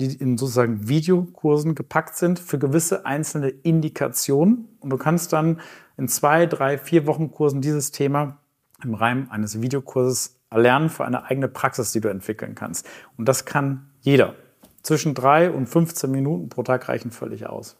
[0.00, 4.68] die in sozusagen Videokursen gepackt sind für gewisse einzelne Indikationen.
[4.80, 5.60] Und du kannst dann
[5.96, 8.38] in zwei, drei, vier Wochen Kursen dieses Thema
[8.82, 12.88] im Rahmen eines Videokurses erlernen für eine eigene Praxis, die du entwickeln kannst.
[13.16, 14.34] Und das kann jeder.
[14.82, 17.76] Zwischen drei und 15 Minuten pro Tag reichen völlig aus.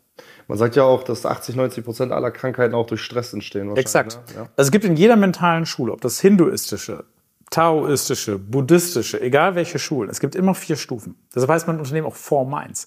[0.47, 3.75] Man sagt ja auch, dass 80, 90 Prozent aller Krankheiten auch durch Stress entstehen.
[3.77, 4.21] Exakt.
[4.29, 4.35] Ne?
[4.35, 4.41] Ja.
[4.57, 7.05] Also es gibt in jeder mentalen Schule, ob das hinduistische,
[7.51, 11.17] taoistische, buddhistische, egal welche Schulen, es gibt immer vier Stufen.
[11.35, 12.87] Deshalb heißt mein Unternehmen auch Four Minds.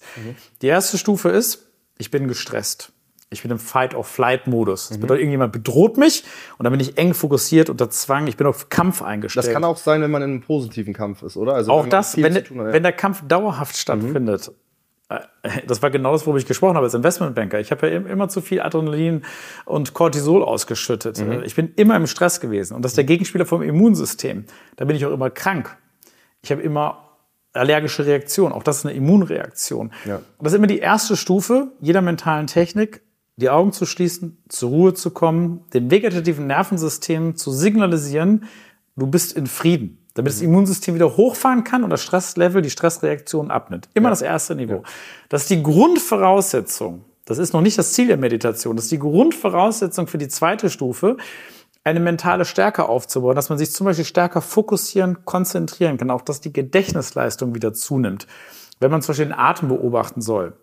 [0.62, 2.92] Die erste Stufe ist, ich bin gestresst.
[3.28, 4.88] Ich bin im Fight-or-Flight-Modus.
[4.88, 6.22] Das bedeutet, irgendjemand bedroht mich
[6.58, 8.28] und dann bin ich eng fokussiert unter Zwang.
[8.28, 9.46] Ich bin auf Kampf eingestellt.
[9.46, 11.54] Das kann auch sein, wenn man in einem positiven Kampf ist, oder?
[11.54, 12.72] Also Auch das, wenn, tun ja.
[12.72, 14.52] wenn der Kampf dauerhaft stattfindet.
[15.08, 15.18] äh,
[15.66, 17.58] Das war genau das, worüber ich gesprochen habe als Investmentbanker.
[17.58, 19.22] Ich habe ja im- immer zu viel Adrenalin
[19.64, 21.18] und Cortisol ausgeschüttet.
[21.18, 21.42] Mhm.
[21.44, 22.74] Ich bin immer im Stress gewesen.
[22.74, 24.44] Und das ist der Gegenspieler vom Immunsystem.
[24.76, 25.76] Da bin ich auch immer krank.
[26.42, 27.02] Ich habe immer
[27.52, 28.52] allergische Reaktionen.
[28.52, 29.92] Auch das ist eine Immunreaktion.
[30.04, 30.16] Ja.
[30.16, 33.02] Und das ist immer die erste Stufe jeder mentalen Technik,
[33.36, 38.44] die Augen zu schließen, zur Ruhe zu kommen, dem vegetativen Nervensystem zu signalisieren,
[38.96, 39.98] du bist in Frieden.
[40.14, 43.90] Damit das Immunsystem wieder hochfahren kann und das Stresslevel, die Stressreaktion abnimmt.
[43.92, 44.82] Immer das erste Niveau.
[45.28, 47.04] Das ist die Grundvoraussetzung.
[47.26, 48.76] Das ist noch nicht das Ziel der Meditation.
[48.76, 51.18] Das ist die Grundvoraussetzung für die zweite Stufe,
[51.84, 56.40] eine mentale Stärke aufzubauen, dass man sich zum Beispiel stärker fokussieren, konzentrieren kann, auch dass
[56.40, 58.26] die Gedächtnisleistung wieder zunimmt.
[58.80, 60.54] Wenn man zum Beispiel den Atem beobachten soll,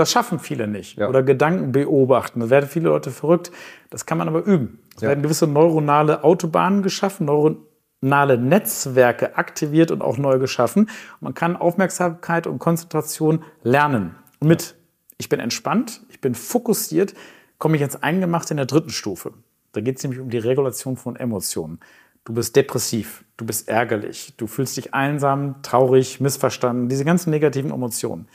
[0.00, 0.96] das schaffen viele nicht.
[0.96, 1.08] Ja.
[1.08, 2.40] Oder Gedanken beobachten.
[2.40, 3.52] Da werden viele Leute verrückt.
[3.90, 4.80] Das kann man aber üben.
[4.96, 10.84] Es werden gewisse neuronale Autobahnen geschaffen, neuronale Netzwerke aktiviert und auch neu geschaffen.
[10.84, 14.14] Und man kann Aufmerksamkeit und Konzentration lernen.
[14.40, 14.74] Und mit
[15.18, 17.12] ich bin entspannt, ich bin fokussiert,
[17.58, 19.34] komme ich ins Eingemachte in der dritten Stufe.
[19.72, 21.78] Da geht es nämlich um die Regulation von Emotionen.
[22.24, 27.70] Du bist depressiv, du bist ärgerlich, du fühlst dich einsam, traurig, missverstanden, diese ganzen negativen
[27.70, 28.28] Emotionen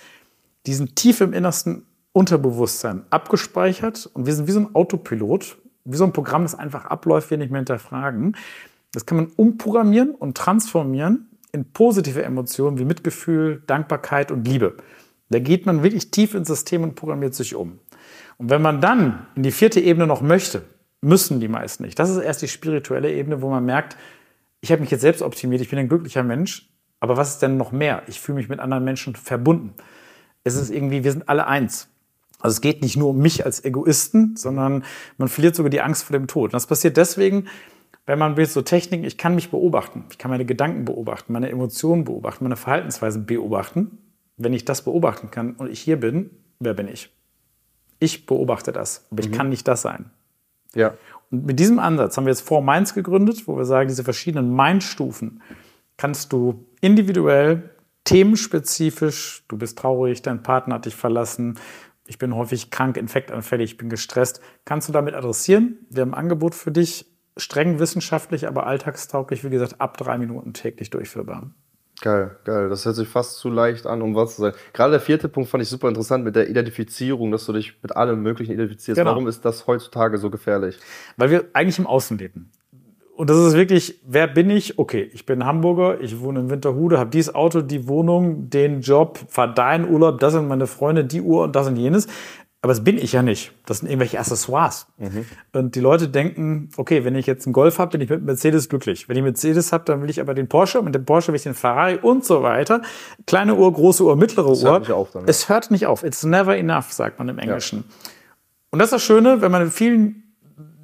[0.66, 5.98] die sind tief im innersten Unterbewusstsein abgespeichert und wir sind wie so ein Autopilot, wie
[5.98, 8.36] so ein Programm, das einfach abläuft, wir nicht mehr hinterfragen.
[8.94, 14.78] Das kann man umprogrammieren und transformieren in positive Emotionen wie Mitgefühl, Dankbarkeit und Liebe.
[15.30, 17.80] Da geht man wirklich tief ins System und programmiert sich um.
[18.38, 20.64] Und wenn man dann in die vierte Ebene noch möchte,
[21.02, 22.00] müssen die meisten nicht.
[22.00, 23.98] Das ist erst die spirituelle Ebene, wo man merkt,
[24.62, 27.58] ich habe mich jetzt selbst optimiert, ich bin ein glücklicher Mensch, aber was ist denn
[27.58, 28.04] noch mehr?
[28.08, 29.74] Ich fühle mich mit anderen Menschen verbunden
[30.46, 31.90] es ist irgendwie, wir sind alle eins.
[32.40, 34.86] Also es geht nicht nur um mich als Egoisten, sondern
[35.18, 36.46] man verliert sogar die Angst vor dem Tod.
[36.46, 37.48] Und das passiert deswegen,
[38.06, 40.06] wenn man will, so Techniken, ich kann mich beobachten.
[40.12, 43.98] Ich kann meine Gedanken beobachten, meine Emotionen beobachten, meine Verhaltensweisen beobachten.
[44.38, 46.30] Wenn ich das beobachten kann und ich hier bin,
[46.60, 47.10] wer bin ich?
[47.98, 50.12] Ich beobachte das, aber ich kann nicht das sein.
[50.76, 50.94] Ja.
[51.32, 54.56] Und mit diesem Ansatz haben wir jetzt Four Minds gegründet, wo wir sagen, diese verschiedenen
[54.56, 55.42] Mind-Stufen,
[55.98, 57.75] kannst du individuell,
[58.06, 61.60] themenspezifisch, du bist traurig, dein Partner hat dich verlassen,
[62.08, 65.80] ich bin häufig krank, infektanfällig, ich bin gestresst, kannst du damit adressieren.
[65.90, 70.54] Wir haben ein Angebot für dich, streng wissenschaftlich, aber alltagstauglich, wie gesagt, ab drei Minuten
[70.54, 71.52] täglich durchführbar.
[72.02, 72.70] Geil, geil.
[72.70, 74.54] Das hört sich fast zu leicht an, um was zu sein.
[74.74, 77.96] Gerade der vierte Punkt fand ich super interessant mit der Identifizierung, dass du dich mit
[77.96, 79.00] allem Möglichen identifizierst.
[79.00, 79.12] Genau.
[79.12, 80.78] Warum ist das heutzutage so gefährlich?
[81.16, 82.52] Weil wir eigentlich im Außen leben.
[83.16, 84.78] Und das ist wirklich, wer bin ich?
[84.78, 89.20] Okay, ich bin Hamburger, ich wohne in Winterhude, habe dieses Auto, die Wohnung, den Job,
[89.30, 92.08] fahre dahin Urlaub, das sind meine Freunde, die Uhr und das und jenes.
[92.62, 93.54] Aber das bin ich ja nicht.
[93.68, 94.88] Das sind irgendwelche Accessoires.
[95.54, 98.70] Und die Leute denken, okay, wenn ich jetzt einen Golf habe, bin ich mit Mercedes
[98.70, 99.08] glücklich.
[99.08, 101.44] Wenn ich Mercedes habe, dann will ich aber den Porsche, mit dem Porsche will ich
[101.44, 102.82] den Ferrari und so weiter.
[103.28, 104.62] Kleine Uhr, große Uhr, mittlere Uhr.
[104.64, 105.30] hört nicht auf dann, ja.
[105.30, 106.04] Es hört nicht auf.
[106.04, 107.84] It's never enough, sagt man im Englischen.
[108.72, 110.24] Und das ist das Schöne, wenn man in vielen,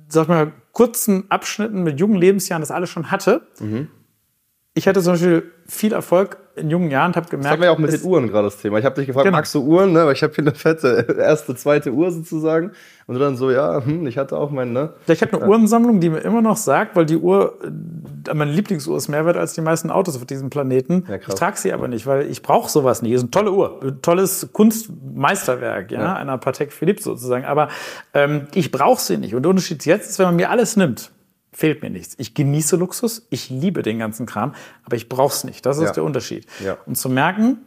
[0.08, 3.48] sag mal, kurzen Abschnitten mit jungen Lebensjahren das alles schon hatte.
[3.60, 3.90] Mhm.
[4.74, 7.66] Ich hatte zum Beispiel viel Erfolg in jungen Jahren und habe gemerkt, Das haben wir
[7.66, 8.78] ja auch mit den Uhren gerade das Thema.
[8.80, 9.38] Ich habe dich gefragt, Genau.
[9.38, 9.92] magst du Uhren?
[9.92, 10.06] Ne?
[10.06, 12.72] Weil ich habe hier eine fette erste, zweite Uhr sozusagen.
[13.06, 14.94] Und du dann so, ja, hm, ich hatte auch meinen, ne?
[15.08, 17.58] Ja, Ich habe eine Uhrensammlung, die mir immer noch sagt, weil die Uhr,
[18.30, 21.04] äh, meine Lieblingsuhr ist mehr wert als die meisten Autos auf diesem Planeten.
[21.10, 23.12] Ja, ich trage sie aber nicht, weil ich brauche sowas nicht.
[23.12, 27.44] Es ist eine tolle Uhr, ein tolles Kunstmeisterwerk, ja, einer Patek Philippe sozusagen.
[27.44, 27.68] Aber
[28.14, 29.36] ähm, ich brauche sie nicht.
[29.36, 31.12] Und der Unterschied jetzt ist, wenn man mir alles nimmt,
[31.54, 32.16] fehlt mir nichts.
[32.18, 35.66] Ich genieße Luxus, ich liebe den ganzen Kram, aber ich brauche es nicht.
[35.66, 35.92] Das ist Ja.
[35.92, 36.46] der Unterschied.
[36.64, 36.78] Ja.
[36.86, 37.58] Und zu merken,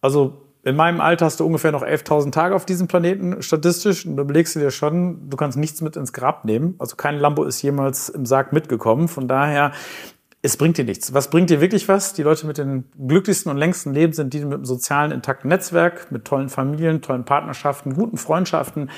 [0.00, 4.16] also in meinem Alter hast du ungefähr noch 11.000 Tage auf diesem Planeten statistisch und
[4.16, 6.74] da überlegst du dir schon, du kannst nichts mit ins Grab nehmen.
[6.78, 9.08] Also kein Lambo ist jemals im Sarg mitgekommen.
[9.08, 9.72] Von daher,
[10.40, 11.12] es bringt dir nichts.
[11.12, 12.14] Was bringt dir wirklich was?
[12.14, 16.10] Die Leute mit den glücklichsten und längsten Leben sind die mit einem sozialen, intakten Netzwerk,
[16.10, 18.90] mit tollen Familien, tollen Partnerschaften, guten Freundschaften.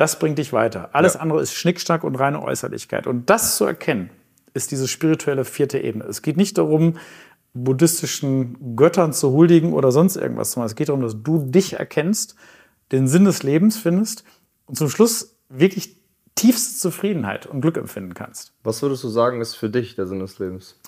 [0.00, 0.88] Das bringt dich weiter.
[0.94, 1.20] Alles Ja.
[1.20, 3.06] andere ist Schnickschnack und reine Äußerlichkeit.
[3.06, 4.08] Und das zu erkennen,
[4.54, 6.04] ist diese spirituelle vierte Ebene.
[6.06, 6.96] Es geht nicht darum,
[7.52, 10.68] buddhistischen Göttern zu huldigen oder sonst irgendwas zu machen.
[10.68, 12.34] Es geht darum, dass du dich erkennst,
[12.92, 14.24] den Sinn des Lebens findest
[14.64, 15.96] und zum Schluss wirklich
[16.34, 18.54] tiefste Zufriedenheit und Glück empfinden kannst.
[18.64, 20.80] Was würdest du sagen, ist für dich der Sinn des Lebens?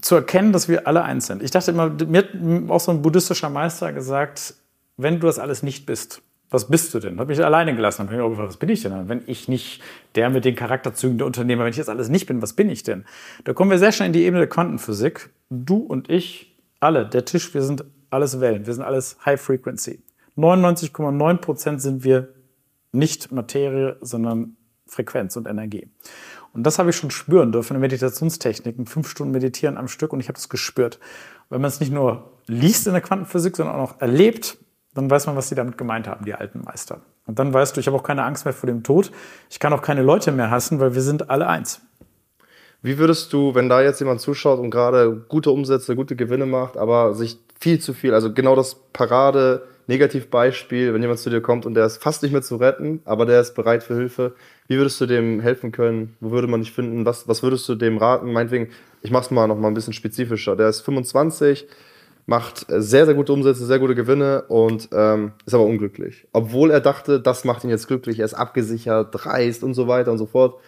[0.00, 1.42] Zu erkennen, dass wir alle eins sind.
[1.42, 4.54] Ich dachte immer, mir hat auch so ein buddhistischer Meister gesagt,
[4.96, 7.18] wenn du das alles nicht bist, was bist du denn?
[7.18, 8.02] Hat mich alleine gelassen.
[8.02, 9.08] Hab mich auch gefragt, was bin ich denn?
[9.08, 9.82] Wenn ich nicht
[10.14, 12.82] der mit den Charakterzügen der Unternehmer, wenn ich das alles nicht bin, was bin ich
[12.82, 13.04] denn?
[13.44, 15.30] Da kommen wir sehr schnell in die Ebene der Quantenphysik.
[15.50, 20.02] Du und ich, alle, der Tisch, wir sind alles Wellen, wir sind alles High Frequency.
[20.36, 22.28] 99,9 Prozent sind wir
[22.92, 25.90] nicht Materie, sondern Frequenz und Energie.
[26.52, 30.20] Und das habe ich schon spüren dürfen in Meditationstechniken, fünf Stunden meditieren am Stück und
[30.20, 30.98] ich habe das gespürt.
[31.50, 34.58] Wenn man es nicht nur liest in der Quantenphysik, sondern auch erlebt,
[34.96, 37.00] dann weiß man, was sie damit gemeint haben, die alten Meister.
[37.26, 39.10] Und dann weißt du, ich habe auch keine Angst mehr vor dem Tod.
[39.50, 41.80] Ich kann auch keine Leute mehr hassen, weil wir sind alle eins.
[42.82, 46.76] Wie würdest du, wenn da jetzt jemand zuschaut und gerade gute Umsätze, gute Gewinne macht,
[46.76, 51.64] aber sich viel zu viel, also genau das Parade Negativbeispiel, wenn jemand zu dir kommt
[51.64, 54.34] und der ist fast nicht mehr zu retten, aber der ist bereit für Hilfe,
[54.66, 56.16] wie würdest du dem helfen können?
[56.20, 57.04] Wo würde man dich finden?
[57.04, 58.32] Was, was würdest du dem raten?
[58.32, 58.70] Meinetwegen,
[59.02, 60.56] ich mach's mal noch mal ein bisschen spezifischer.
[60.56, 61.68] Der ist 25,
[62.26, 66.26] macht äh, sehr, sehr gute Umsätze, sehr gute Gewinne und ähm, ist aber unglücklich.
[66.32, 70.12] Obwohl er dachte, das macht ihn jetzt glücklich, er ist abgesichert, dreist und so weiter
[70.12, 70.60] und so fort.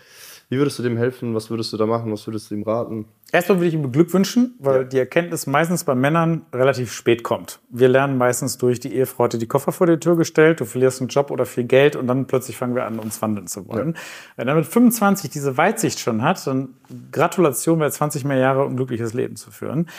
[0.51, 1.35] Wie würdest du dem helfen?
[1.35, 2.11] Was würdest du da machen?
[2.11, 3.05] Was würdest du ihm raten?
[3.33, 4.85] Erstmal würde ich ihm beglückwünschen, weil Ja.
[4.85, 7.59] die Erkenntnis meistens bei Männern relativ spät kommt.
[7.69, 10.65] Wir lernen meistens durch, die Ehefrau hat dir die Koffer vor die Tür gestellt, du
[10.65, 13.69] verlierst einen Job oder viel Geld und dann plötzlich fangen wir an, uns wandeln zu
[13.69, 13.95] wollen.
[14.37, 16.71] Wenn er mit 25 diese Weitsicht schon hat, dann
[17.13, 19.91] Gratulation, wer 20 mehr Jahre ein glückliches Leben zu führen.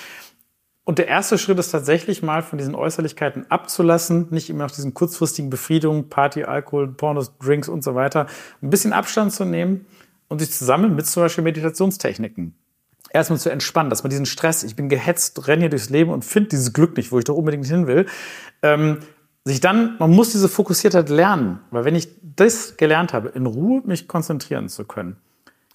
[0.89, 4.95] Und der erste Schritt ist tatsächlich mal von diesen Äußerlichkeiten abzulassen, nicht immer nach diesen
[4.95, 8.25] kurzfristigen Befriedungen, Party, Alkohol, Pornos, Drinks und so weiter,
[8.63, 9.85] ein bisschen Abstand zu nehmen
[10.29, 12.55] und sich zusammen mit zum Beispiel Meditationstechniken.
[13.13, 16.25] Erstmal zu entspannen, dass man diesen Stress, ich bin gehetzt, renne hier durchs Leben und
[16.25, 18.07] finde dieses Glück nicht, wo ich doch unbedingt hin will,
[18.63, 18.97] ähm,
[19.45, 23.83] sich dann, man muss diese Fokussiertheit lernen, weil wenn ich das gelernt habe, in Ruhe
[23.85, 25.17] mich konzentrieren zu können,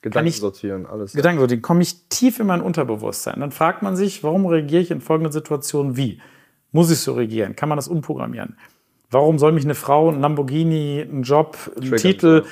[0.04, 1.14] Gedanken ich- sortieren, alles.
[1.14, 3.40] Gedanken, so, den komme ich tief in mein Unterbewusstsein.
[3.40, 6.20] Dann fragt man sich, warum reagiere ich in folgenden Situationen wie?
[6.72, 7.56] Muss ich so reagieren?
[7.56, 8.58] Kann man das umprogrammieren?
[9.10, 12.44] Warum soll mich eine Frau, ein Lamborghini, ein Job, ein Triggern, Titel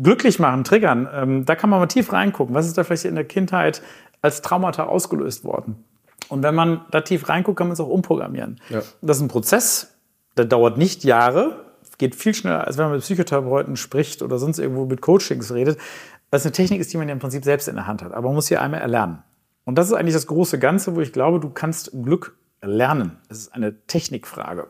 [0.00, 1.08] glücklich machen, triggern?
[1.12, 2.54] Ähm, da kann man mal tief reingucken.
[2.54, 3.82] Was ist da vielleicht in der Kindheit
[4.20, 5.84] als Traumata ausgelöst worden?
[6.28, 8.60] Und wenn man da tief reinguckt, kann man es auch umprogrammieren.
[8.68, 8.82] Ja.
[9.00, 9.96] Das ist ein Prozess,
[10.36, 11.64] der dauert nicht Jahre,
[12.02, 15.78] geht viel schneller, als wenn man mit Psychotherapeuten spricht oder sonst irgendwo mit Coachings redet.
[16.34, 18.12] Es eine Technik ist, die man ja im Prinzip selbst in der Hand hat.
[18.12, 19.22] Aber man muss sie einmal erlernen.
[19.64, 23.18] Und das ist eigentlich das große Ganze, wo ich glaube, du kannst Glück lernen.
[23.28, 24.66] Es ist eine Technikfrage.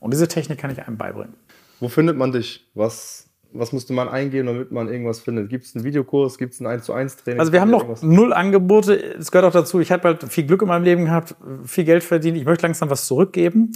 [0.00, 1.34] Und diese Technik kann ich einem beibringen.
[1.80, 2.68] Wo findet man dich?
[2.74, 5.48] Was was müsste man eingehen, damit man irgendwas findet?
[5.48, 7.40] Gibt es einen Videokurs, gibt es ein 1 zu 1 Training?
[7.40, 8.02] Also wir haben noch Irgendwas?
[8.02, 8.94] null Angebote.
[8.96, 12.02] Es gehört auch dazu, ich habe halt viel Glück in meinem Leben gehabt, viel Geld
[12.02, 12.36] verdient.
[12.36, 13.72] Ich möchte langsam was zurückgeben,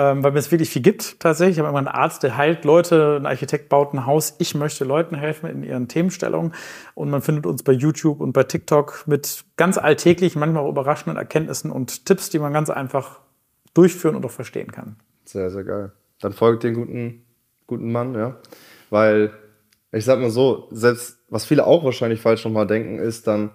[0.00, 1.56] ähm, weil mir es wirklich viel gibt tatsächlich.
[1.56, 4.34] Ich habe immer einen Arzt, der heilt Leute, ein Architekt baut ein Haus.
[4.38, 6.54] Ich möchte Leuten helfen in ihren Themenstellungen.
[6.94, 11.18] Und man findet uns bei YouTube und bei TikTok mit ganz alltäglichen, manchmal auch überraschenden
[11.18, 13.20] Erkenntnissen und Tipps, die man ganz einfach
[13.74, 14.96] durchführen und auch verstehen kann.
[15.26, 15.92] Sehr, sehr geil.
[16.22, 17.26] Dann folgt den guten,
[17.66, 18.36] guten Mann, ja.
[18.88, 19.32] Weil,
[19.92, 23.50] ich sag mal so, selbst, was viele auch wahrscheinlich falsch nochmal denken, ist dann,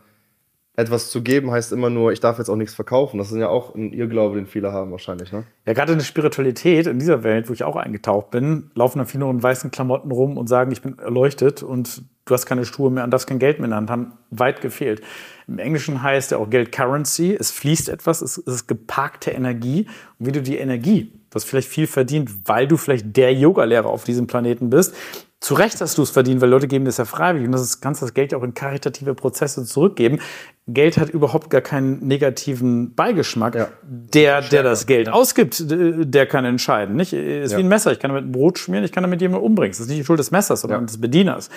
[0.78, 3.18] etwas zu geben heißt immer nur, ich darf jetzt auch nichts verkaufen.
[3.18, 5.46] Das ist ja auch ein Irrglaube, den viele haben wahrscheinlich, ne?
[5.66, 9.06] Ja, gerade in der Spiritualität, in dieser Welt, wo ich auch eingetaucht bin, laufen da
[9.06, 12.66] viele nur in weißen Klamotten rum und sagen, ich bin erleuchtet und du hast keine
[12.66, 14.14] Schuhe mehr und darfst kein Geld mehr in der Hand haben.
[14.32, 15.02] Weit gefehlt.
[15.48, 17.36] Im Englischen heißt ja auch Geld Currency.
[17.40, 19.88] Es fließt etwas, es ist geparkte Energie.
[20.20, 24.04] Und wie du die Energie, du vielleicht viel verdient, weil du vielleicht der Yogalehrer auf
[24.04, 24.96] diesem Planeten bist,
[25.42, 28.02] zu Recht hast du es verdient, weil Leute geben das ja freiwillig und das kannst
[28.02, 30.20] das Geld ja auch in karitative Prozesse zurückgeben.
[30.68, 33.54] Geld hat überhaupt gar keinen negativen Beigeschmack.
[33.54, 33.68] Ja.
[33.84, 36.96] Der, der das Geld ausgibt, der kann entscheiden.
[36.96, 37.14] Nicht?
[37.14, 37.58] Ist Ja.
[37.60, 37.92] wie ein Messer.
[37.92, 39.72] Ich kann damit Brot schmieren, ich kann damit jemanden umbringen.
[39.72, 40.86] Das ist nicht die Schuld des Messers, sondern Ja.
[40.88, 41.50] des Bedieners.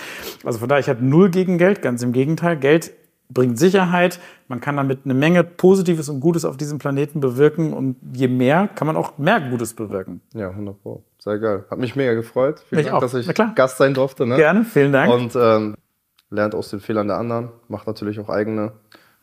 [0.45, 2.59] Also von daher, ich habe null gegen Geld, ganz im Gegenteil.
[2.59, 2.93] Geld
[3.31, 4.21] bringt Sicherheit.
[4.47, 8.69] Man kann damit eine Menge Positives und Gutes auf diesem Planeten bewirken und je mehr,
[8.75, 10.21] kann man auch mehr Gutes bewirken.
[10.35, 11.03] Ja, 100 Pro.
[11.19, 11.65] Sehr geil.
[11.71, 12.61] Hat mich mega gefreut.
[12.69, 13.01] Vielen Mich Dank, auch.
[13.01, 13.27] dass ich.
[13.55, 14.27] Gast sein durfte.
[14.27, 14.37] Ne?
[14.37, 15.13] Gerne, vielen Dank.
[15.13, 15.75] Und ähm,
[16.31, 17.49] lernt aus den Fehlern der anderen.
[17.69, 18.73] Macht natürlich auch eigene.